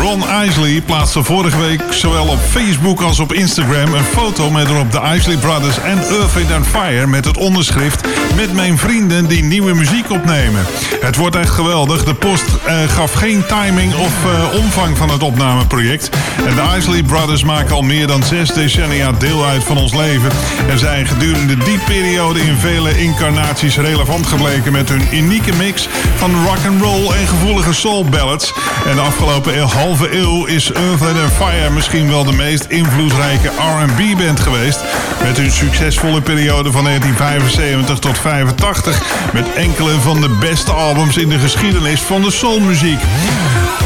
Ron 0.00 0.24
Isley 0.46 0.80
plaatste 0.80 1.22
vorige 1.22 1.58
week 1.58 1.82
zowel 1.90 2.26
op 2.26 2.38
Facebook 2.50 3.00
als 3.00 3.20
op 3.20 3.32
Instagram 3.32 3.94
een 3.94 4.04
foto 4.04 4.50
met 4.50 4.68
erop 4.68 4.92
de 4.92 5.00
Isley 5.16 5.36
Brothers 5.36 5.78
en 5.78 5.98
Earth, 5.98 6.52
and 6.52 6.66
Fire 6.66 7.06
met 7.06 7.24
het 7.24 7.36
onderschrift 7.36 8.06
met 8.36 8.52
mijn 8.52 8.78
vrienden 8.78 9.26
die 9.26 9.42
nieuwe 9.42 9.74
muziek 9.74 10.10
opnemen. 10.10 10.64
Het 11.00 11.16
wordt 11.16 11.36
echt 11.36 11.50
geweldig. 11.50 12.04
De 12.04 12.14
post 12.14 12.44
eh, 12.66 12.76
gaf 12.88 13.12
geen 13.12 13.46
timing 13.46 13.94
of 13.94 14.12
eh, 14.24 14.58
omvang 14.58 14.96
van 14.96 15.10
het 15.10 15.22
opnameproject. 15.22 16.10
En 16.46 16.54
de 16.54 16.76
Isley 16.76 17.02
Brothers 17.02 17.44
maken 17.44 17.74
al 17.74 17.82
meer 17.82 18.06
dan 18.06 18.22
zes 18.22 18.52
decennia 18.52 19.12
deel 19.12 19.44
uit 19.44 19.64
van 19.64 19.76
ons 19.76 19.94
leven 19.94 20.30
en 20.68 20.78
zijn 20.78 21.06
gedurende 21.06 21.56
die 21.56 21.78
periode 21.78 22.40
in 22.40 22.56
vele 22.56 22.98
incarnaties 22.98 23.76
relevant 23.76 24.26
gebleken 24.26 24.72
met 24.72 24.88
hun 24.88 25.08
unieke 25.12 25.52
mix 25.56 25.88
van 26.16 26.44
rock 26.44 26.58
and 26.66 26.82
roll 26.82 27.12
en 27.12 27.26
gevoelige 27.26 27.72
soul 27.72 28.04
ballads. 28.04 28.52
En 28.86 28.94
de 28.94 29.00
afgelopen 29.00 29.58
halve 29.60 30.16
eeuw 30.16 30.46
is 30.46 30.72
Earth 30.72 31.00
Wind 31.00 31.32
Fire 31.36 31.70
misschien 31.70 32.08
wel 32.08 32.24
de 32.24 32.32
meest 32.32 32.64
invloedrijke 32.64 33.48
R&B 33.48 34.18
band 34.18 34.40
geweest 34.40 34.80
met 35.22 35.36
hun 35.36 35.50
succesvolle 35.50 36.20
periode 36.20 36.72
van 36.72 36.84
1975 36.84 37.98
tot 37.98 38.18
85 38.18 39.02
met 39.32 39.52
enkele 39.54 40.00
van 40.00 40.20
de 40.20 40.36
beste 40.40 40.72
albums 40.72 41.16
in 41.16 41.28
de 41.28 41.38
geschiedenis 41.38 42.00
van 42.00 42.22
de 42.22 42.30
soulmuziek. 42.30 43.00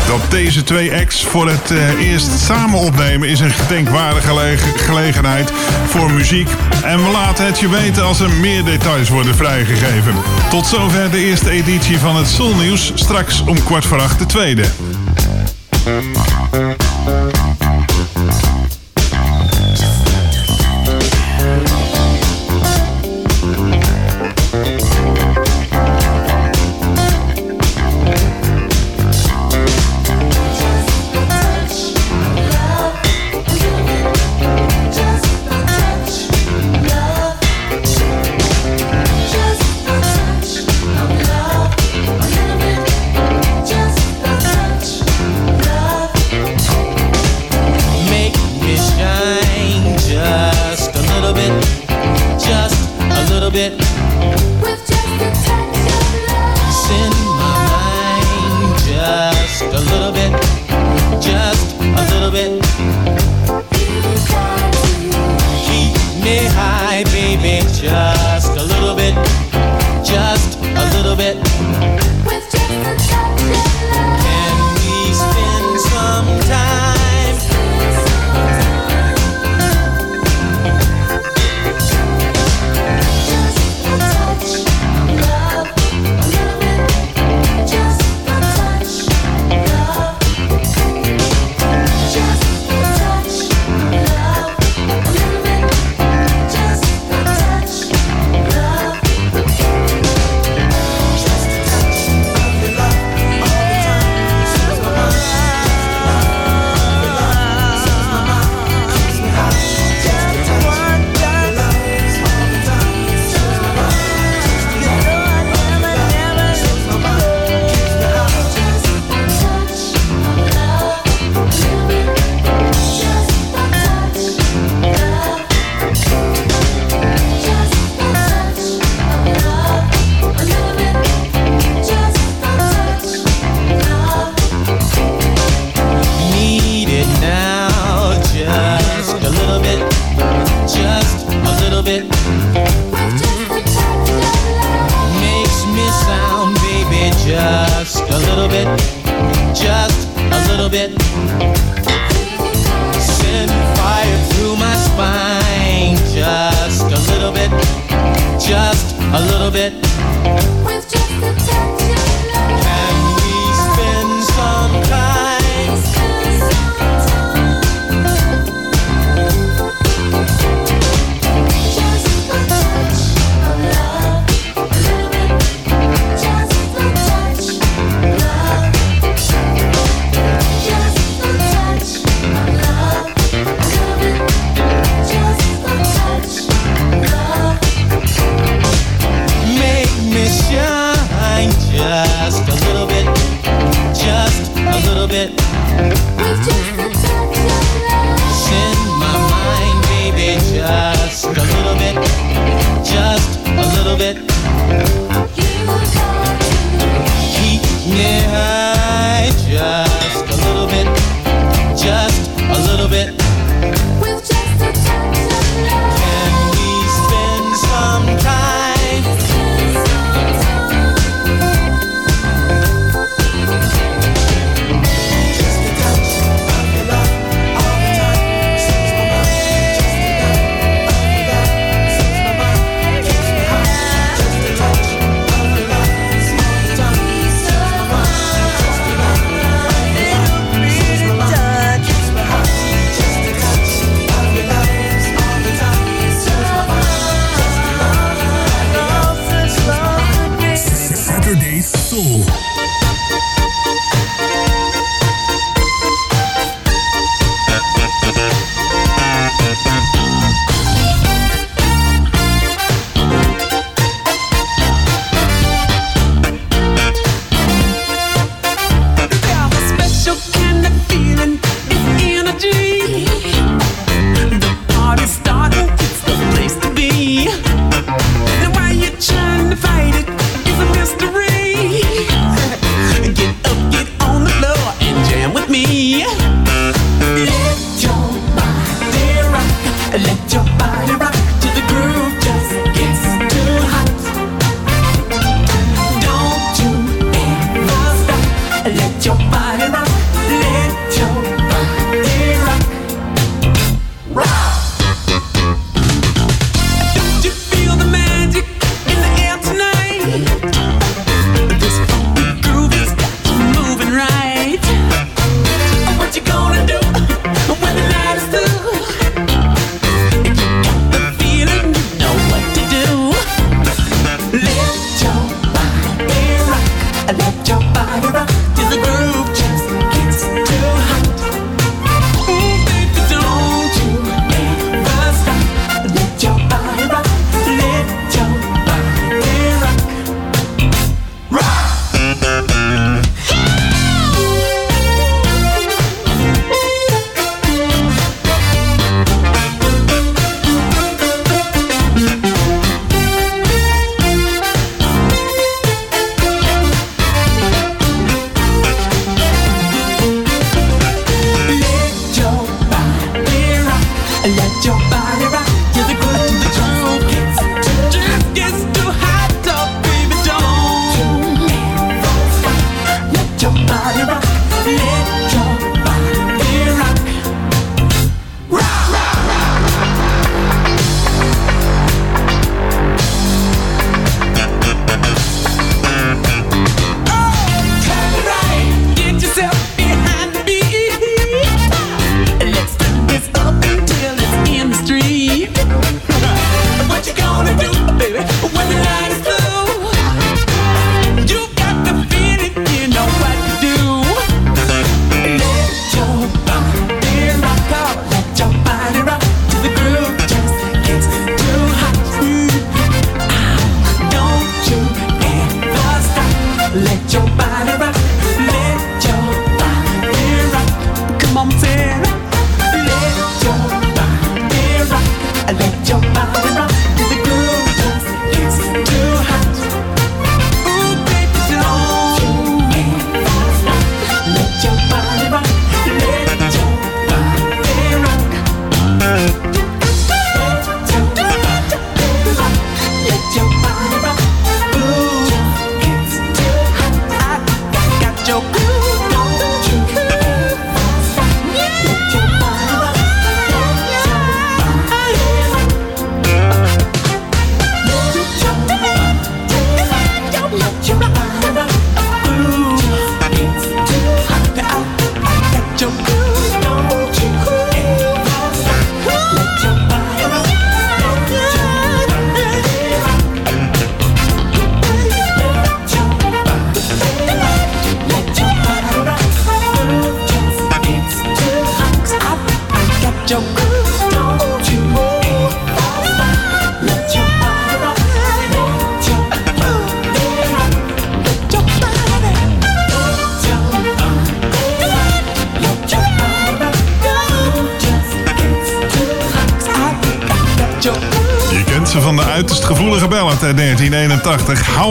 Dat 0.07 0.30
deze 0.30 0.62
twee 0.62 0.95
acts 0.95 1.24
voor 1.24 1.49
het 1.49 1.70
uh, 1.70 2.11
eerst 2.11 2.38
samen 2.38 2.78
opnemen 2.78 3.28
is 3.28 3.40
een 3.40 3.51
gedenkwaardige 3.51 4.59
gelegenheid 4.76 5.53
voor 5.86 6.11
muziek. 6.11 6.49
En 6.82 7.05
we 7.05 7.11
laten 7.11 7.47
het 7.47 7.61
je 7.61 7.68
weten 7.68 8.05
als 8.05 8.20
er 8.20 8.30
meer 8.30 8.64
details 8.64 9.09
worden 9.09 9.34
vrijgegeven. 9.34 10.14
Tot 10.51 10.66
zover 10.66 11.11
de 11.11 11.24
eerste 11.24 11.51
editie 11.51 11.99
van 11.99 12.16
het 12.16 12.28
Soulnieuws. 12.28 12.93
Straks 12.95 13.40
om 13.40 13.64
kwart 13.64 13.84
voor 13.84 14.01
acht 14.01 14.18
de 14.18 14.26
tweede. 14.26 14.64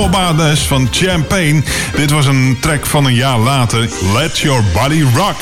How 0.10 0.56
van 0.56 0.88
Champagne. 0.92 1.64
Dit 1.96 2.12
was 2.12 2.26
een 2.26 2.58
track 2.60 2.86
van 2.86 3.06
een 3.06 3.14
jaar 3.14 3.38
later, 3.38 3.90
Let 4.14 4.40
Your 4.40 4.64
Body 4.74 5.04
Rock. 5.16 5.36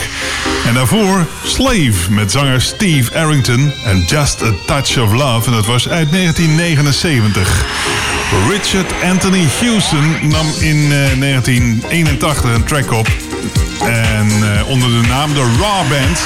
En 0.66 0.74
daarvoor 0.74 1.28
Slave 1.44 1.94
met 2.10 2.32
zanger 2.32 2.62
Steve 2.62 3.20
Arrington 3.20 3.74
en 3.86 4.04
Just 4.08 4.44
a 4.44 4.52
Touch 4.66 4.98
of 4.98 5.12
Love. 5.12 5.50
En 5.50 5.56
dat 5.56 5.66
was 5.66 5.90
uit 5.90 6.12
1979. 6.12 7.66
Richard 8.50 8.94
Anthony 9.04 9.48
Houston 9.60 10.28
nam 10.28 10.48
in 10.60 10.92
eh, 10.92 11.20
1981 11.20 12.44
een 12.44 12.64
track 12.64 12.92
op. 12.92 13.08
En 13.82 14.28
eh, 14.28 14.70
onder 14.70 14.90
de 14.90 15.08
naam 15.08 15.34
de 15.34 15.56
Raw 15.60 15.90
Band, 15.90 16.20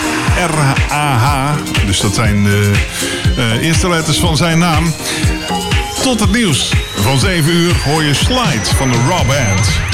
R-A-H. 0.53 1.55
Dus 1.85 1.99
dat 1.99 2.15
zijn 2.15 2.43
de 2.43 2.71
eh, 3.37 3.65
eerste 3.65 3.89
letters 3.89 4.19
van 4.19 4.37
zijn 4.37 4.59
naam. 4.59 4.93
Tot 6.01 6.19
het 6.19 6.31
nieuws. 6.31 6.71
Van 7.03 7.19
7 7.19 7.53
uur 7.53 7.75
hoor 7.83 8.03
je 8.03 8.13
slides 8.13 8.69
van 8.69 8.91
de 8.91 8.97
Raw 8.97 9.27
Band. 9.27 9.92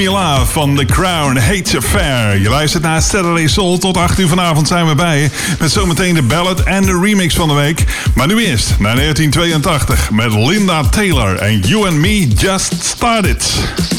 Me 0.00 0.10
Love 0.10 0.46
van 0.46 0.76
The 0.76 0.84
Crown 0.84 1.36
Hates 1.36 1.76
Affair. 1.76 2.40
Je 2.40 2.48
luistert 2.48 2.82
naar 2.82 3.02
Saturday 3.02 3.46
Soul. 3.46 3.78
Tot 3.78 3.96
8 3.96 4.18
uur 4.18 4.28
vanavond 4.28 4.68
zijn 4.68 4.86
we 4.86 4.94
bij. 4.94 5.30
Met 5.58 5.70
zometeen 5.70 6.14
de 6.14 6.22
ballad 6.22 6.60
en 6.60 6.82
de 6.82 7.00
remix 7.02 7.34
van 7.34 7.48
de 7.48 7.54
week. 7.54 7.84
Maar 8.14 8.26
nu 8.26 8.44
eerst 8.44 8.68
naar 8.78 8.96
1982 8.96 10.10
met 10.10 10.34
Linda 10.34 10.82
Taylor 10.82 11.36
en 11.36 11.58
You 11.58 11.86
and 11.86 11.96
Me 11.96 12.28
Just 12.28 12.74
Started. 12.84 13.89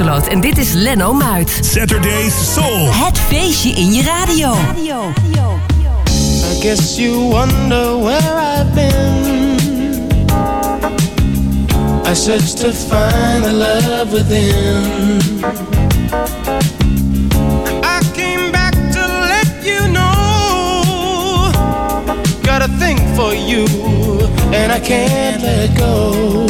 Hannelore 0.00 0.22
Zwitserloot 0.22 0.26
en 0.26 0.40
dit 0.40 0.58
is 0.58 0.72
Lenno 0.72 1.12
Muit. 1.12 1.58
Saturday's 1.60 2.52
Soul. 2.54 2.88
Het 2.92 3.18
feestje 3.18 3.70
in 3.70 3.92
je 3.92 4.02
radio. 4.02 4.54
I 6.52 6.60
guess 6.60 6.96
you 6.96 7.16
wonder 7.16 7.98
where 8.02 8.40
I've 8.58 8.74
been. 8.74 9.58
I 12.06 12.14
searched 12.14 12.56
to 12.56 12.72
find 12.72 13.44
the 13.44 13.52
love 13.52 14.12
within. 14.12 15.20
I 17.82 18.00
came 18.12 18.50
back 18.50 18.74
to 18.92 19.06
let 19.06 19.64
you 19.64 19.88
know. 19.92 21.52
Got 22.42 22.62
a 22.62 22.68
thing 22.78 22.98
for 23.14 23.34
you, 23.34 23.66
and 24.52 24.72
I 24.72 24.80
can't 24.80 25.42
let 25.42 25.76
go. 25.76 26.49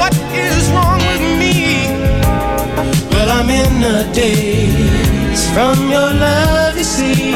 What 0.00 0.14
is 0.32 0.70
wrong 0.72 0.98
with 1.10 1.24
me. 1.42 1.56
Well, 3.12 3.28
I'm 3.38 3.50
in 3.50 3.74
a 3.84 4.10
daze 4.14 5.44
from 5.54 5.76
your 5.94 6.10
love, 6.26 6.76
you 6.78 6.84
see. 6.84 7.34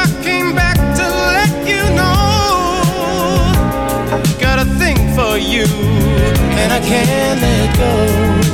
I 0.00 0.04
came 0.26 0.54
back 0.54 0.78
to 0.98 1.06
let 1.38 1.54
you 1.72 1.82
know. 1.98 2.18
Got 4.40 4.58
a 4.64 4.68
thing 4.80 4.98
for 5.16 5.38
you, 5.38 5.66
and 6.60 6.68
I 6.72 6.80
can't 6.90 7.40
let 7.46 7.68
go. 7.82 8.49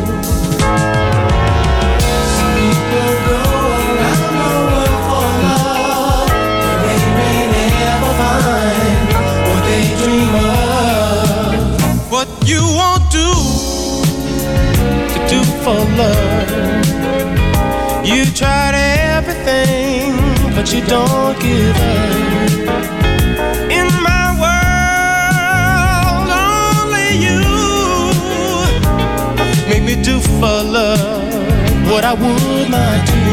For 15.66 15.84
love. 15.98 16.86
You 18.06 18.24
tried 18.40 18.76
everything, 19.16 20.14
but 20.54 20.72
you 20.72 20.80
don't 20.86 21.36
give 21.40 21.76
up. 21.92 22.08
In 23.78 23.88
my 24.08 24.26
world, 24.42 26.28
only 26.46 27.08
you 27.26 27.40
make 29.68 29.82
me 29.82 29.94
do 30.04 30.20
for 30.38 30.58
love 30.78 31.34
what 31.90 32.04
I 32.04 32.14
would 32.22 32.68
not 32.76 32.98
do. 33.10 33.24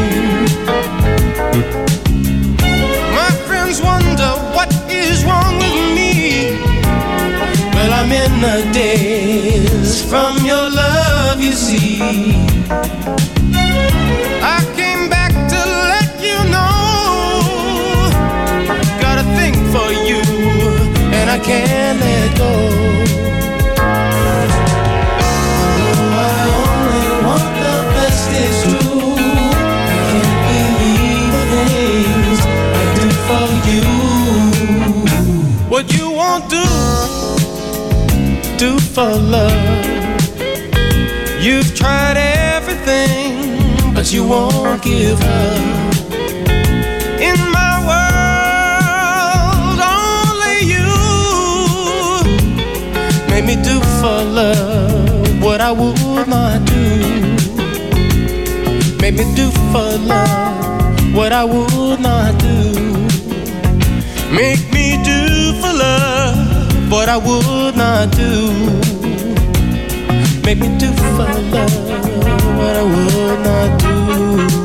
My 3.18 3.30
friends 3.46 3.80
wonder 3.80 4.30
what 4.56 4.70
is 4.90 5.24
wrong 5.24 5.54
with 5.62 5.78
me. 5.98 6.12
Well, 7.74 7.92
I'm 8.00 8.10
in 8.10 8.32
the 8.46 8.58
days 8.72 10.02
from 10.10 10.44
your 10.44 10.73
you 11.44 11.52
see. 11.52 12.00
I 14.56 14.60
came 14.74 15.10
back 15.10 15.32
to 15.52 15.60
let 15.92 16.10
you 16.28 16.38
know. 16.54 18.08
Got 19.04 19.18
a 19.18 19.26
thing 19.36 19.54
for 19.74 19.88
you, 20.08 20.22
and 21.18 21.28
I 21.28 21.38
can't 21.38 22.00
let 22.00 22.38
go. 22.38 22.52
What 35.68 35.92
you 35.92 36.08
won't 36.10 36.48
do, 36.48 36.64
do 38.56 38.78
for 38.78 39.10
love. 39.10 40.03
You 44.14 44.22
won't 44.22 44.80
give 44.80 45.20
up. 45.20 45.58
In 47.20 47.38
my 47.58 47.74
world, 47.88 49.80
only 49.98 50.58
you 50.72 50.88
make 53.28 53.44
me 53.44 53.56
do 53.56 53.80
for 53.98 54.22
love 54.38 55.42
what 55.42 55.60
I 55.60 55.72
would 55.72 56.28
not 56.28 56.64
do. 56.64 56.84
Make 59.02 59.16
me 59.16 59.24
do 59.34 59.50
for 59.72 59.98
love 59.98 61.12
what 61.12 61.32
I 61.32 61.44
would 61.44 61.98
not 61.98 62.38
do. 62.38 62.72
Make 64.30 64.62
me 64.72 64.96
do 65.02 65.54
for 65.60 65.72
love 65.72 66.88
what 66.88 67.08
I 67.08 67.16
would 67.16 67.76
not 67.76 68.12
do. 68.12 68.52
Make 70.44 70.58
me 70.60 70.68
do 70.78 70.92
for 71.16 71.26
love 71.50 72.13
what 72.56 72.76
I 72.76 72.82
would 72.82 73.40
not 73.40 73.80
do. 73.80 74.63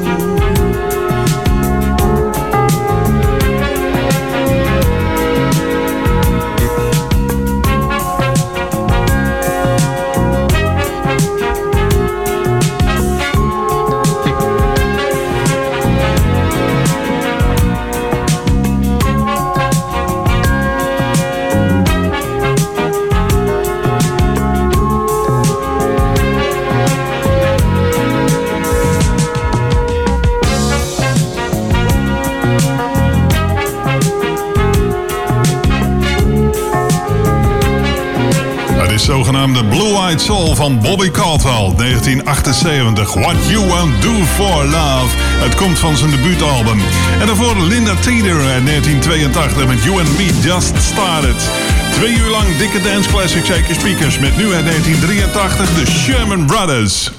Zogenaamde 39.30 39.66
Blue 39.66 39.98
Eyed 39.98 40.22
Soul 40.22 40.56
van 40.56 40.80
Bobby 40.80 41.10
Caldwell, 41.10 41.74
1978. 41.78 43.14
What 43.14 43.36
You 43.50 43.68
Won't 43.68 44.02
Do 44.02 44.12
For 44.26 44.66
Love. 44.66 45.16
Het 45.18 45.56
komt 45.56 45.80
van 45.80 45.98
zijn 45.98 46.12
debuutalbum. 46.12 46.80
En 47.20 47.28
daarvoor 47.28 47.58
Linda 47.58 47.96
Teeter 47.96 48.36
uit 48.36 48.66
1982 48.66 49.68
met 49.68 49.84
You 49.84 50.00
and 50.00 50.18
Me 50.18 50.40
Just 50.42 50.74
Started. 50.82 51.50
Twee 51.92 52.18
uur 52.18 52.30
lang 52.30 52.58
dikke 52.58 52.82
dance 52.82 53.10
classics, 53.10 53.48
zeker 53.48 53.76
speakers. 53.76 54.20
Met 54.20 54.38
nu 54.38 54.54
uit 54.54 54.66
1983 54.66 55.74
de 55.74 55.86
Sherman 55.86 56.46
Brothers. 56.46 57.19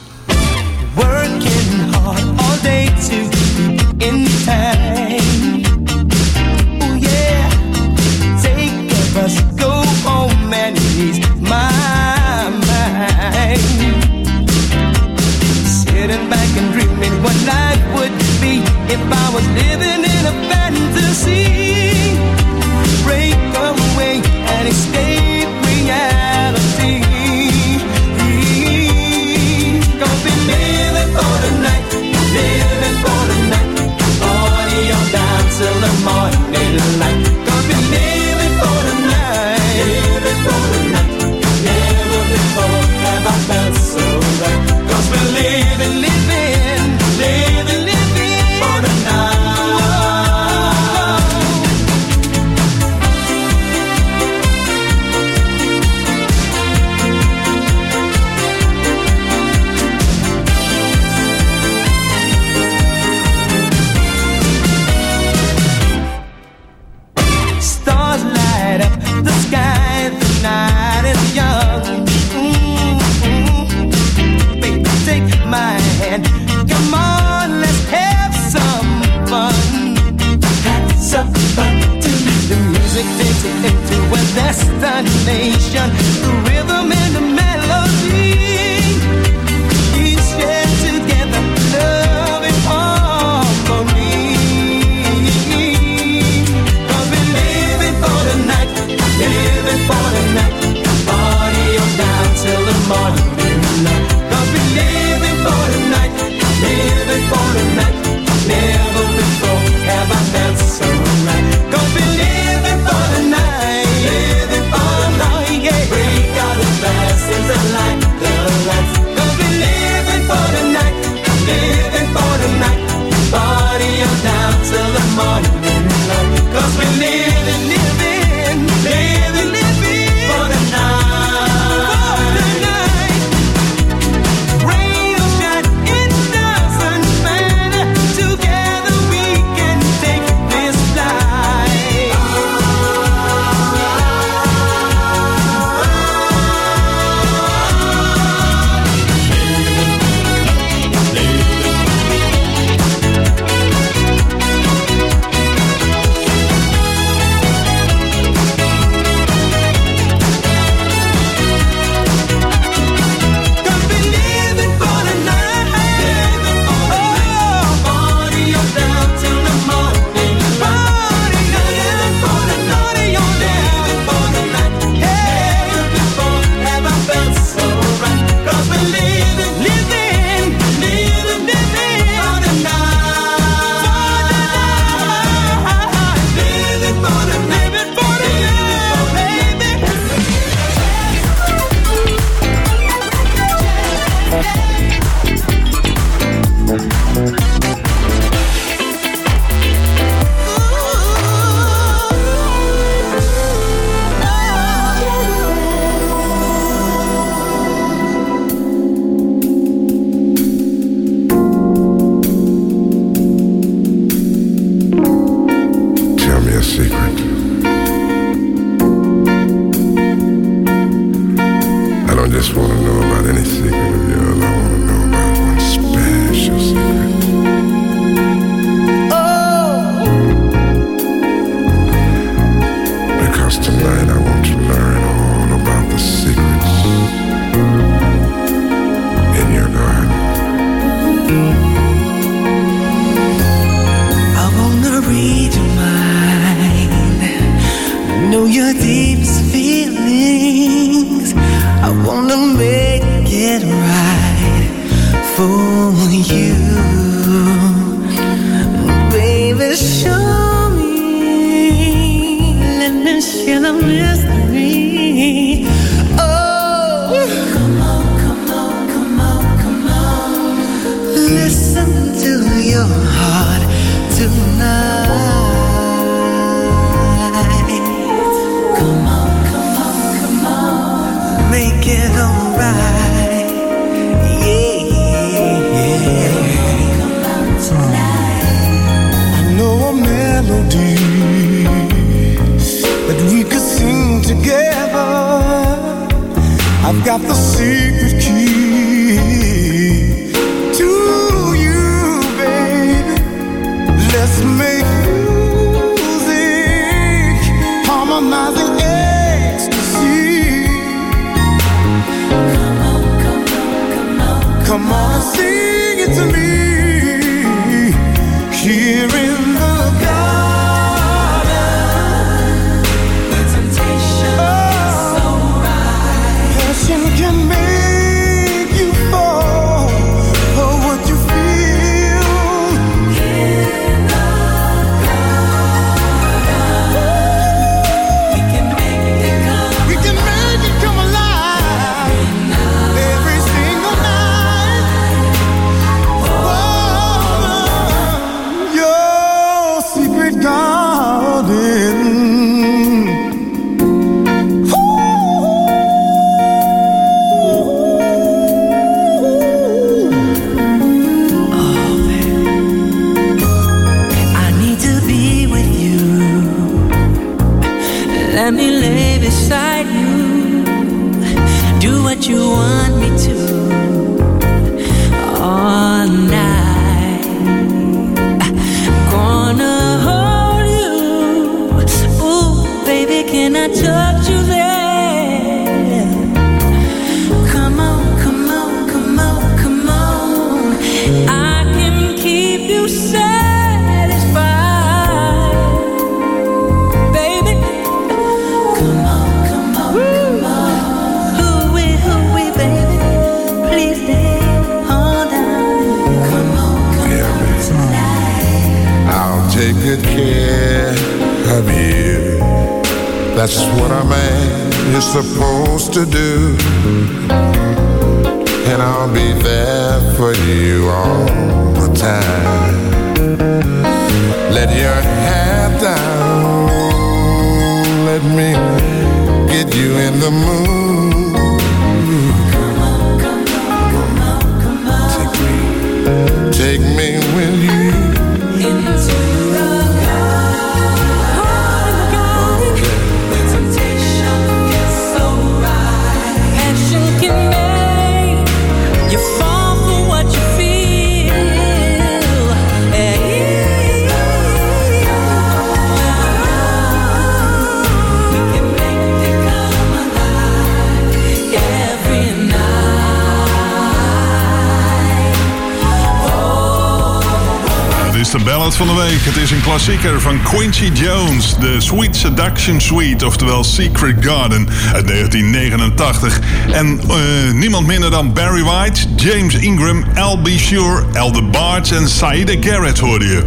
from 470.31 470.50
Quincy 470.61 470.91
Jones, 470.91 471.55
The 471.55 471.81
Sweet 471.81 472.17
Seduction 472.17 472.81
Suite, 472.81 473.27
oftewel 473.27 473.65
Secret 473.65 474.17
Garden 474.21 474.69
uit 474.93 475.07
1989. 475.07 476.41
En 476.73 477.01
eh, 477.09 477.17
niemand 477.53 477.87
minder 477.87 478.11
dan 478.11 478.33
Barry 478.33 478.63
White, 478.63 479.01
James 479.17 479.55
Ingram, 479.55 480.05
Al 480.15 480.39
B. 480.39 480.49
Shure, 480.49 481.05
Elder 481.13 481.45
en 481.93 482.09
Saida 482.09 482.55
Garrett 482.61 482.99
hoorde 482.99 483.25
je. 483.25 483.45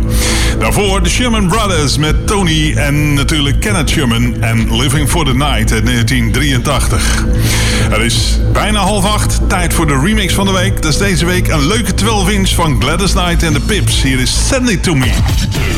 Daarvoor 0.59 1.03
de 1.03 1.09
Sherman 1.09 1.47
Brothers 1.47 1.97
met 1.97 2.27
Tony 2.27 2.73
en 2.75 3.13
natuurlijk 3.13 3.59
Kenneth 3.59 3.89
Sherman 3.89 4.41
en 4.41 4.77
Living 4.77 5.09
for 5.09 5.25
the 5.25 5.33
Night 5.33 5.71
uit 5.71 5.85
1983. 5.85 7.25
Het 7.89 8.01
is 8.01 8.39
bijna 8.53 8.79
half 8.79 9.05
acht, 9.05 9.39
tijd 9.49 9.73
voor 9.73 9.87
de 9.87 9.99
remix 10.03 10.33
van 10.33 10.45
de 10.45 10.51
week. 10.51 10.81
Dat 10.81 10.91
is 10.91 10.97
deze 10.97 11.25
week 11.25 11.47
een 11.47 11.67
leuke 11.67 11.93
12 11.93 12.29
inch 12.29 12.49
van 12.49 12.81
Gladys 12.81 13.11
Knight 13.11 13.43
en 13.43 13.53
de 13.53 13.59
Pips. 13.59 14.01
Hier 14.01 14.19
is 14.19 14.47
Send 14.47 14.69
It 14.69 14.83
To 14.83 14.95
Me. 14.95 15.11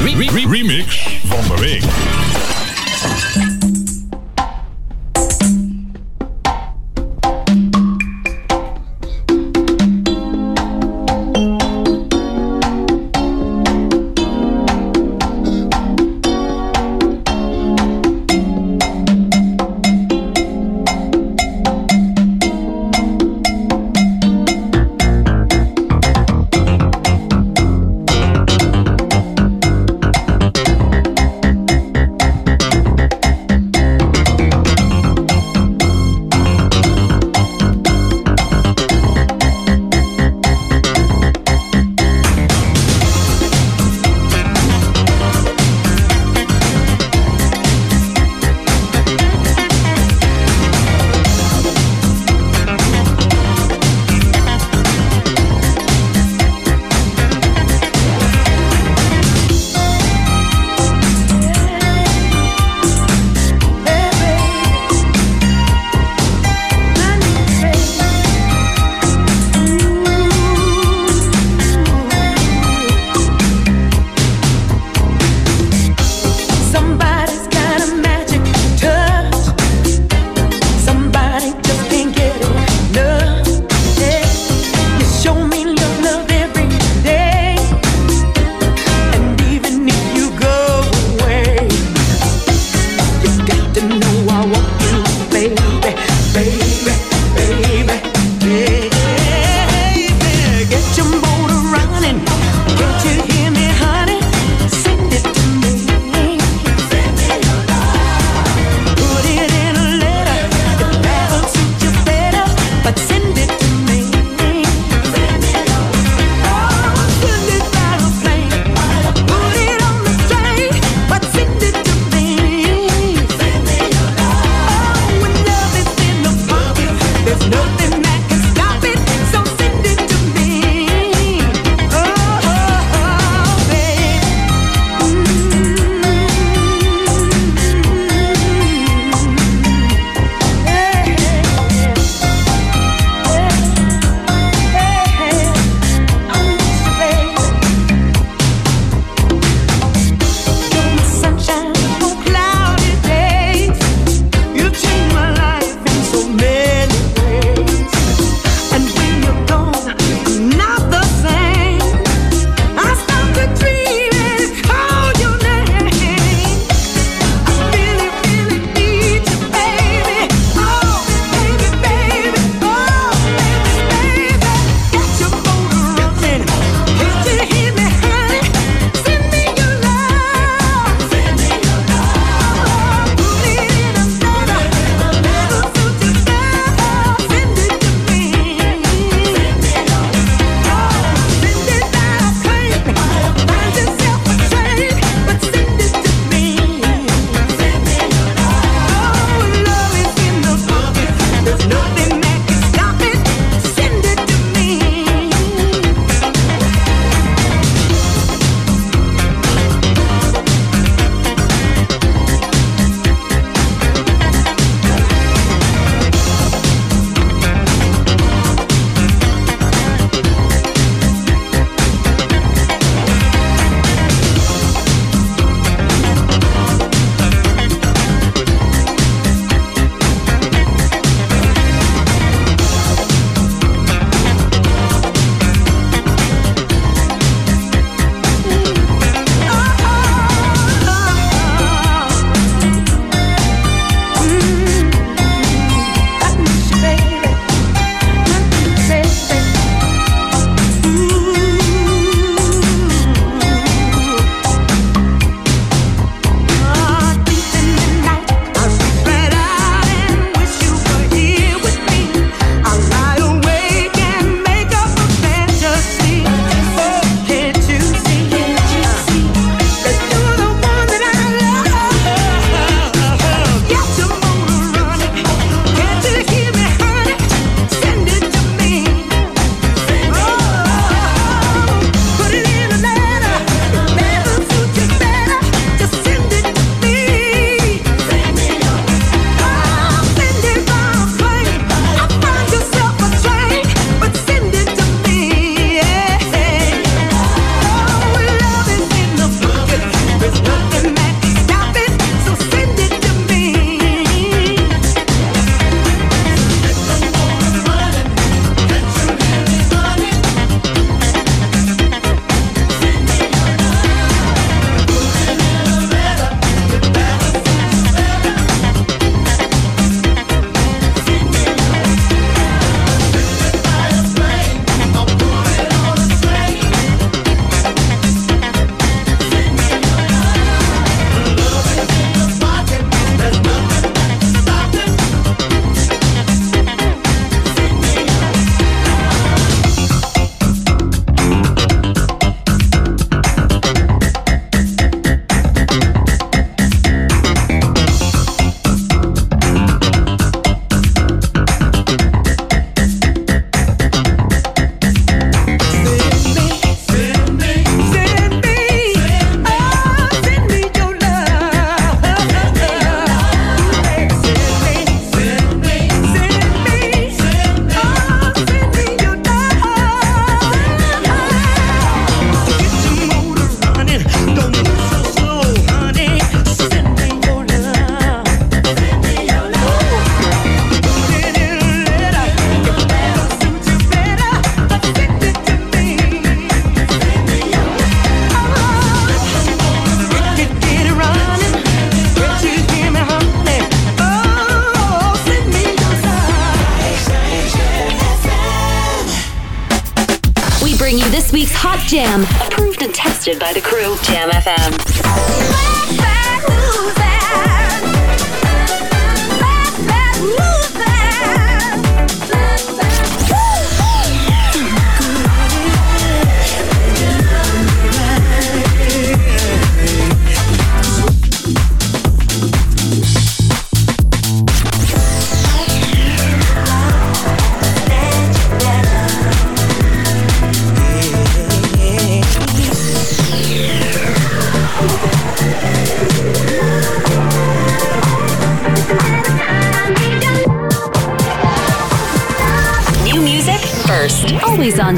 -remix 0.04 1.24
van 1.28 1.56
de 1.56 1.62
week. 1.62 1.84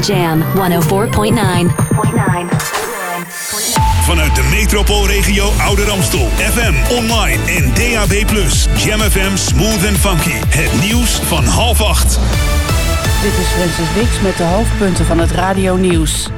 Jam 0.08 0.42
104.9. 0.42 0.48
Vanuit 4.02 4.34
de 4.34 4.42
metropoolregio 4.50 5.50
Ouder 5.60 5.90
Amstel. 5.90 6.28
FM, 6.36 6.94
online 6.96 7.42
en 7.44 7.74
DAB+. 7.74 8.12
Jam 8.76 9.00
FM 9.00 9.36
Smooth 9.36 9.86
and 9.86 9.96
Funky. 9.96 10.36
Het 10.48 10.80
nieuws 10.80 11.10
van 11.10 11.44
half 11.44 11.82
acht. 11.82 12.18
Dit 13.22 13.32
is 13.38 13.46
Francis 13.46 13.94
Wix 13.94 14.20
met 14.20 14.36
de 14.36 14.44
hoofdpunten 14.44 15.04
van 15.04 15.18
het 15.18 15.30
radionieuws. 15.30 16.28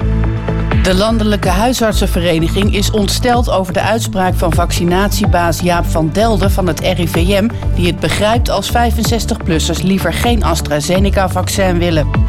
De 0.82 0.94
Landelijke 0.94 1.48
Huisartsenvereniging 1.48 2.74
is 2.74 2.90
ontsteld 2.90 3.50
over 3.50 3.72
de 3.72 3.82
uitspraak 3.82 4.34
van 4.34 4.52
vaccinatiebaas 4.52 5.60
Jaap 5.60 5.84
van 5.86 6.10
Delden 6.12 6.50
van 6.50 6.66
het 6.66 6.80
RIVM, 6.80 7.48
die 7.74 7.86
het 7.86 8.00
begrijpt 8.00 8.48
als 8.48 8.70
65-plussers 8.70 9.82
liever 9.82 10.12
geen 10.12 10.44
AstraZeneca-vaccin 10.44 11.78
willen. 11.78 12.19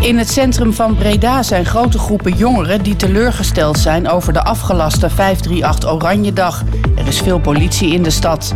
In 0.00 0.18
het 0.18 0.30
centrum 0.30 0.72
van 0.72 0.96
Breda 0.96 1.42
zijn 1.42 1.64
grote 1.64 1.98
groepen 1.98 2.32
jongeren 2.32 2.82
die 2.82 2.96
teleurgesteld 2.96 3.78
zijn 3.78 4.08
over 4.08 4.32
de 4.32 4.42
afgelaste 4.44 5.10
538 5.10 5.90
Oranjedag. 5.90 6.64
Er 6.96 7.06
is 7.06 7.20
veel 7.20 7.40
politie 7.40 7.92
in 7.92 8.02
de 8.02 8.10
stad. 8.10 8.54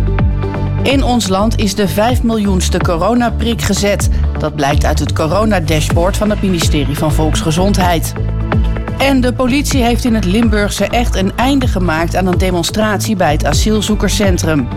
In 0.82 1.02
ons 1.04 1.28
land 1.28 1.58
is 1.58 1.74
de 1.74 1.88
5 1.88 2.22
miljoenste 2.22 2.78
coronaprik 2.78 3.62
gezet. 3.62 4.08
Dat 4.38 4.56
blijkt 4.56 4.84
uit 4.84 4.98
het 4.98 5.12
coronadashboard 5.12 6.16
van 6.16 6.30
het 6.30 6.42
ministerie 6.42 6.98
van 6.98 7.12
Volksgezondheid. 7.12 8.12
En 8.98 9.20
de 9.20 9.32
politie 9.32 9.82
heeft 9.82 10.04
in 10.04 10.14
het 10.14 10.24
Limburgse 10.24 10.86
echt 10.86 11.16
een 11.16 11.32
einde 11.36 11.66
gemaakt 11.66 12.16
aan 12.16 12.26
een 12.26 12.38
demonstratie 12.38 13.16
bij 13.16 13.32
het 13.32 13.44
asielzoekerscentrum. 13.44 14.68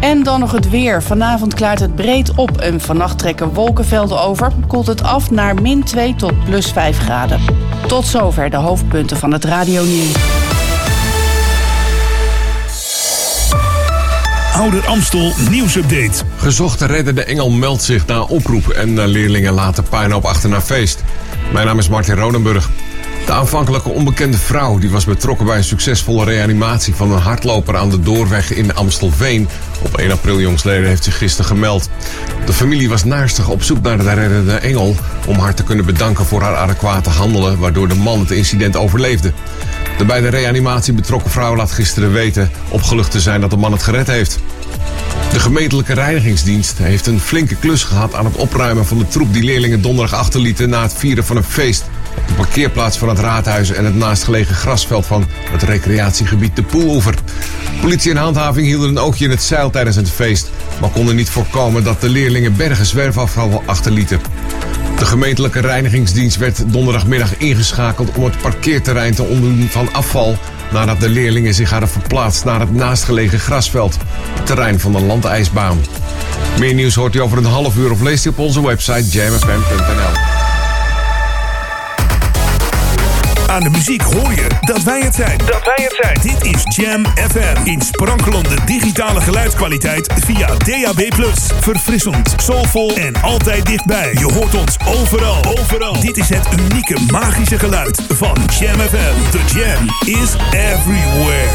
En 0.00 0.22
dan 0.22 0.40
nog 0.40 0.52
het 0.52 0.70
weer. 0.70 1.02
Vanavond 1.02 1.54
klaart 1.54 1.80
het 1.80 1.94
breed 1.94 2.34
op 2.34 2.56
en 2.56 2.80
vannacht 2.80 3.18
trekken 3.18 3.52
wolkenvelden 3.52 4.20
over. 4.20 4.52
Koelt 4.66 4.86
het 4.86 5.02
af 5.02 5.30
naar 5.30 5.62
min 5.62 5.84
2 5.84 6.14
tot 6.14 6.44
plus 6.44 6.70
5 6.70 6.98
graden. 6.98 7.40
Tot 7.86 8.06
zover 8.06 8.50
de 8.50 8.56
hoofdpunten 8.56 9.16
van 9.16 9.32
het 9.32 9.44
radionieuws. 9.44 10.14
Ouder 14.52 14.86
Amstel 14.86 15.32
nieuwsupdate. 15.50 16.24
Gezochte 16.36 16.86
reddende 16.86 17.24
engel 17.24 17.50
meldt 17.50 17.82
zich 17.82 18.06
na 18.06 18.22
oproep 18.22 18.68
en 18.68 19.06
leerlingen 19.06 19.52
laten 19.52 19.84
puinhoop 19.84 20.24
achter 20.24 20.48
naar 20.48 20.60
feest. 20.60 21.04
Mijn 21.52 21.66
naam 21.66 21.78
is 21.78 21.88
Martin 21.88 22.14
Rodenburg. 22.14 22.70
De 23.26 23.32
aanvankelijke 23.32 23.88
onbekende 23.88 24.38
vrouw 24.38 24.78
die 24.78 24.90
was 24.90 25.04
betrokken 25.04 25.46
bij 25.46 25.56
een 25.56 25.64
succesvolle 25.64 26.24
reanimatie 26.24 26.94
van 26.94 27.12
een 27.12 27.20
hardloper 27.20 27.76
aan 27.76 27.90
de 27.90 28.00
doorweg 28.00 28.52
in 28.52 28.74
Amstelveen. 28.74 29.48
Op 29.82 29.96
1 29.96 30.10
april 30.10 30.40
jongsleden 30.40 30.88
heeft 30.88 31.04
zich 31.04 31.18
gisteren 31.18 31.46
gemeld. 31.46 31.88
De 32.44 32.52
familie 32.52 32.88
was 32.88 33.04
naastig 33.04 33.48
op 33.48 33.62
zoek 33.62 33.82
naar 33.82 33.98
de 33.98 34.12
reddende 34.12 34.54
engel 34.54 34.96
om 35.26 35.38
haar 35.38 35.54
te 35.54 35.62
kunnen 35.62 35.84
bedanken 35.84 36.24
voor 36.24 36.42
haar 36.42 36.56
adequate 36.56 37.10
handelen, 37.10 37.58
waardoor 37.58 37.88
de 37.88 37.94
man 37.94 38.20
het 38.20 38.30
incident 38.30 38.76
overleefde. 38.76 39.32
De 39.98 40.04
bij 40.04 40.20
de 40.20 40.28
reanimatie 40.28 40.92
betrokken 40.92 41.30
vrouw 41.30 41.56
laat 41.56 41.72
gisteren 41.72 42.12
weten 42.12 42.50
opgelucht 42.68 43.10
te 43.10 43.20
zijn 43.20 43.40
dat 43.40 43.50
de 43.50 43.56
man 43.56 43.72
het 43.72 43.82
gered 43.82 44.06
heeft. 44.06 44.38
De 45.32 45.40
gemeentelijke 45.40 45.94
reinigingsdienst 45.94 46.78
heeft 46.78 47.06
een 47.06 47.20
flinke 47.20 47.56
klus 47.56 47.84
gehad 47.84 48.14
aan 48.14 48.24
het 48.24 48.36
opruimen 48.36 48.86
van 48.86 48.98
de 48.98 49.08
troep 49.08 49.32
die 49.32 49.42
leerlingen 49.42 49.82
donderdag 49.82 50.18
achterlieten 50.18 50.68
na 50.68 50.82
het 50.82 50.94
vieren 50.94 51.24
van 51.24 51.36
een 51.36 51.44
feest. 51.44 51.84
De 52.26 52.34
parkeerplaats 52.34 52.98
van 52.98 53.08
het 53.08 53.18
raadhuis 53.18 53.70
en 53.70 53.84
het 53.84 53.94
naastgelegen 53.94 54.54
grasveld 54.54 55.06
van 55.06 55.26
het 55.50 55.62
recreatiegebied 55.62 56.56
de 56.56 56.62
Poeloever. 56.62 57.14
Politie 57.80 58.10
en 58.10 58.16
handhaving 58.16 58.66
hielden 58.66 58.88
een 58.88 58.98
oogje 58.98 59.24
in 59.24 59.30
het 59.30 59.42
zeil 59.42 59.70
tijdens 59.70 59.96
het 59.96 60.10
feest, 60.10 60.50
maar 60.80 60.90
konden 60.90 61.16
niet 61.16 61.30
voorkomen 61.30 61.84
dat 61.84 62.00
de 62.00 62.08
leerlingen 62.08 62.56
bergen 62.56 62.86
zwerfafval 62.86 63.62
achterlieten. 63.66 64.20
De 64.98 65.06
gemeentelijke 65.06 65.60
reinigingsdienst 65.60 66.36
werd 66.36 66.64
donderdagmiddag 66.66 67.36
ingeschakeld 67.36 68.16
om 68.16 68.24
het 68.24 68.40
parkeerterrein 68.40 69.14
te 69.14 69.22
ontdoen 69.22 69.68
van 69.70 69.92
afval 69.92 70.38
nadat 70.72 71.00
de 71.00 71.08
leerlingen 71.08 71.54
zich 71.54 71.70
hadden 71.70 71.88
verplaatst 71.88 72.44
naar 72.44 72.60
het 72.60 72.74
naastgelegen 72.74 73.38
grasveld, 73.38 73.96
het 74.34 74.46
terrein 74.46 74.80
van 74.80 74.92
de 74.92 75.00
landijsbaan. 75.00 75.78
Meer 76.58 76.74
nieuws 76.74 76.94
hoort 76.94 77.14
u 77.14 77.20
over 77.20 77.38
een 77.38 77.44
half 77.44 77.76
uur 77.76 77.90
of 77.90 78.00
leest 78.00 78.26
u 78.26 78.28
op 78.28 78.38
onze 78.38 78.66
website 78.66 79.08
jamfm.nl. 79.08 80.35
Aan 83.56 83.62
de 83.62 83.70
muziek 83.70 84.02
hoor 84.02 84.32
je 84.32 84.46
dat 84.60 84.82
wij 84.82 85.00
het 85.00 85.14
zijn. 85.14 85.38
Dat 85.38 85.64
wij 85.64 85.84
het 85.84 85.98
zijn. 86.02 86.18
Dit 86.22 86.54
is 86.54 86.62
Jam 86.76 87.06
FM. 87.30 87.64
In 87.64 87.80
sprankelende 87.80 88.56
digitale 88.64 89.20
geluidskwaliteit 89.20 90.12
via 90.24 90.46
DAB+. 90.46 91.24
Verfrissend, 91.60 92.34
soulvol 92.36 92.96
en 92.96 93.22
altijd 93.22 93.66
dichtbij. 93.66 94.12
Je 94.12 94.32
hoort 94.32 94.54
ons 94.54 94.76
overal. 94.86 95.44
Overal. 95.58 96.00
Dit 96.00 96.16
is 96.16 96.28
het 96.28 96.48
unieke 96.60 96.96
magische 97.10 97.58
geluid 97.58 98.02
van 98.08 98.36
Jam 98.58 98.78
FM. 98.78 99.30
The 99.30 99.40
Jam 99.54 100.14
is 100.20 100.34
everywhere. 100.50 101.50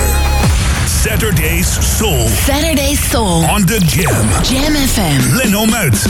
Saturday's 1.04 1.98
Soul. 1.98 2.28
Saturday 2.28 2.96
Soul. 3.10 3.44
On 3.50 3.66
the 3.66 3.78
Jam. 3.78 4.28
Jam 4.44 4.76
FM. 4.76 5.36
Leno 5.36 5.66
Muit. 5.66 6.06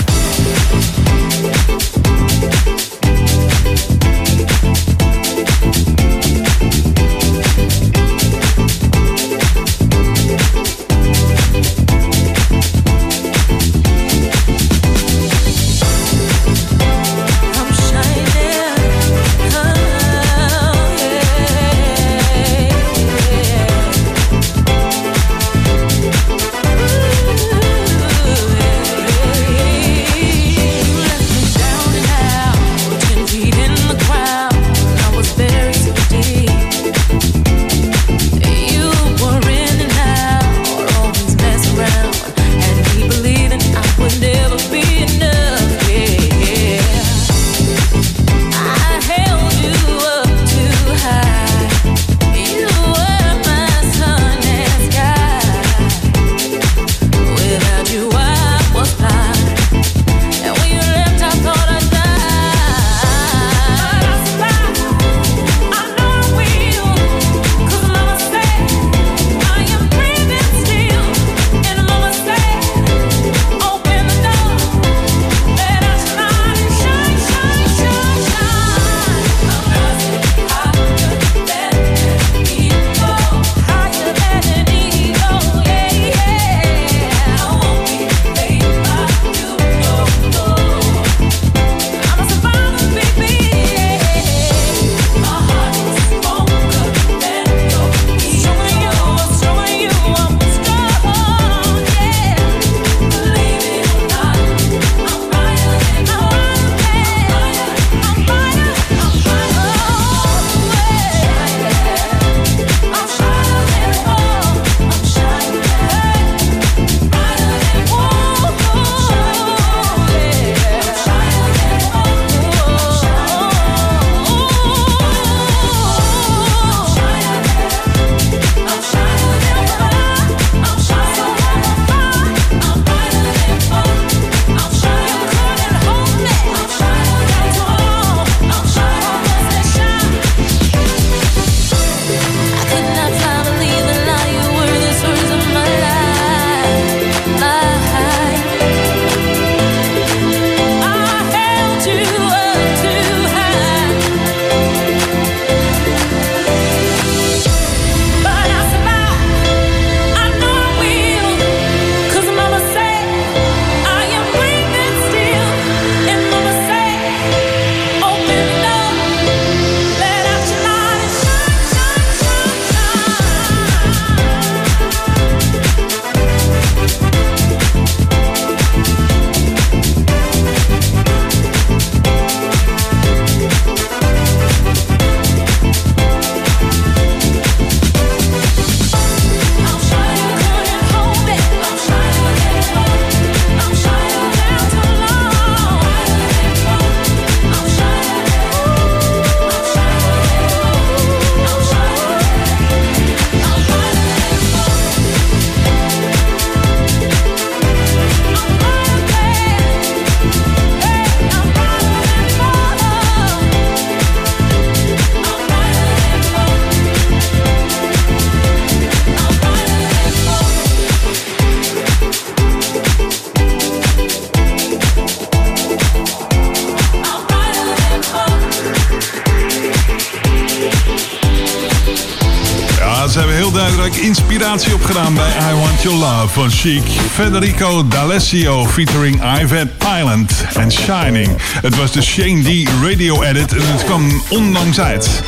Your 235.81 235.97
Love 235.97 236.27
van 236.27 236.49
Chic. 236.51 236.83
Federico 237.13 237.87
D'Alessio 237.87 238.65
featuring 238.65 239.21
Yvette 239.23 239.71
Pilot 239.77 240.45
en 240.53 240.71
Shining. 240.71 241.37
Het 241.61 241.75
was 241.75 241.91
de 241.91 242.01
Shane 242.01 242.41
D 242.43 242.69
radio 242.83 243.21
edit 243.21 243.53
en 243.53 243.71
het 243.71 243.83
kwam 243.83 244.21
ondanks 244.29 244.79
uit. 244.79 245.23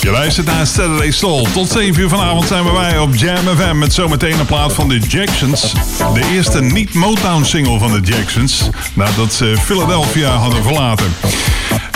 Je 0.00 0.10
luistert 0.10 0.46
naar 0.46 0.66
Saturday 0.66 1.10
Soul. 1.10 1.46
Tot 1.52 1.70
7 1.70 2.02
uur 2.02 2.08
vanavond 2.08 2.46
zijn 2.46 2.64
we 2.64 2.70
bij 2.70 2.98
op 2.98 3.14
Jam 3.14 3.56
FM 3.56 3.78
met 3.78 3.92
zometeen 3.92 4.38
een 4.38 4.46
plaat 4.46 4.72
van 4.72 4.88
de 4.88 4.98
Jacksons. 4.98 5.72
De 6.14 6.30
eerste 6.32 6.62
niet-Motown 6.62 7.44
single 7.44 7.78
van 7.78 7.92
de 7.92 8.00
Jacksons 8.00 8.68
nadat 8.94 9.32
ze 9.32 9.56
Philadelphia 9.64 10.30
hadden 10.30 10.62
verlaten. 10.62 11.14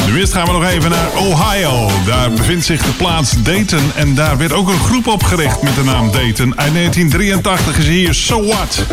Nu 0.07 0.19
eerst 0.19 0.33
gaan 0.33 0.47
we 0.47 0.53
nog 0.53 0.65
even 0.65 0.91
naar 0.91 1.09
Ohio. 1.17 1.91
Daar 2.07 2.31
bevindt 2.31 2.65
zich 2.65 2.83
de 2.83 2.93
plaats 2.93 3.43
Dayton 3.43 3.93
en 3.95 4.15
daar 4.15 4.39
werd 4.39 4.53
ook 4.53 4.69
een 4.69 4.79
groep 4.79 5.07
opgericht 5.07 5.63
met 5.63 5.75
de 5.75 5.85
naam 5.85 6.13
Dayton. 6.13 6.59
Uit 6.59 6.75
1983 6.75 7.79
is 7.79 7.87
hier 7.87 8.15
So 8.15 8.45
What. 8.45 8.87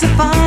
It's 0.00 0.04
a. 0.04 0.37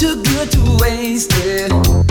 too 0.00 0.22
good 0.22 0.50
to 0.50 0.78
waste 0.80 1.30
it. 1.44 2.09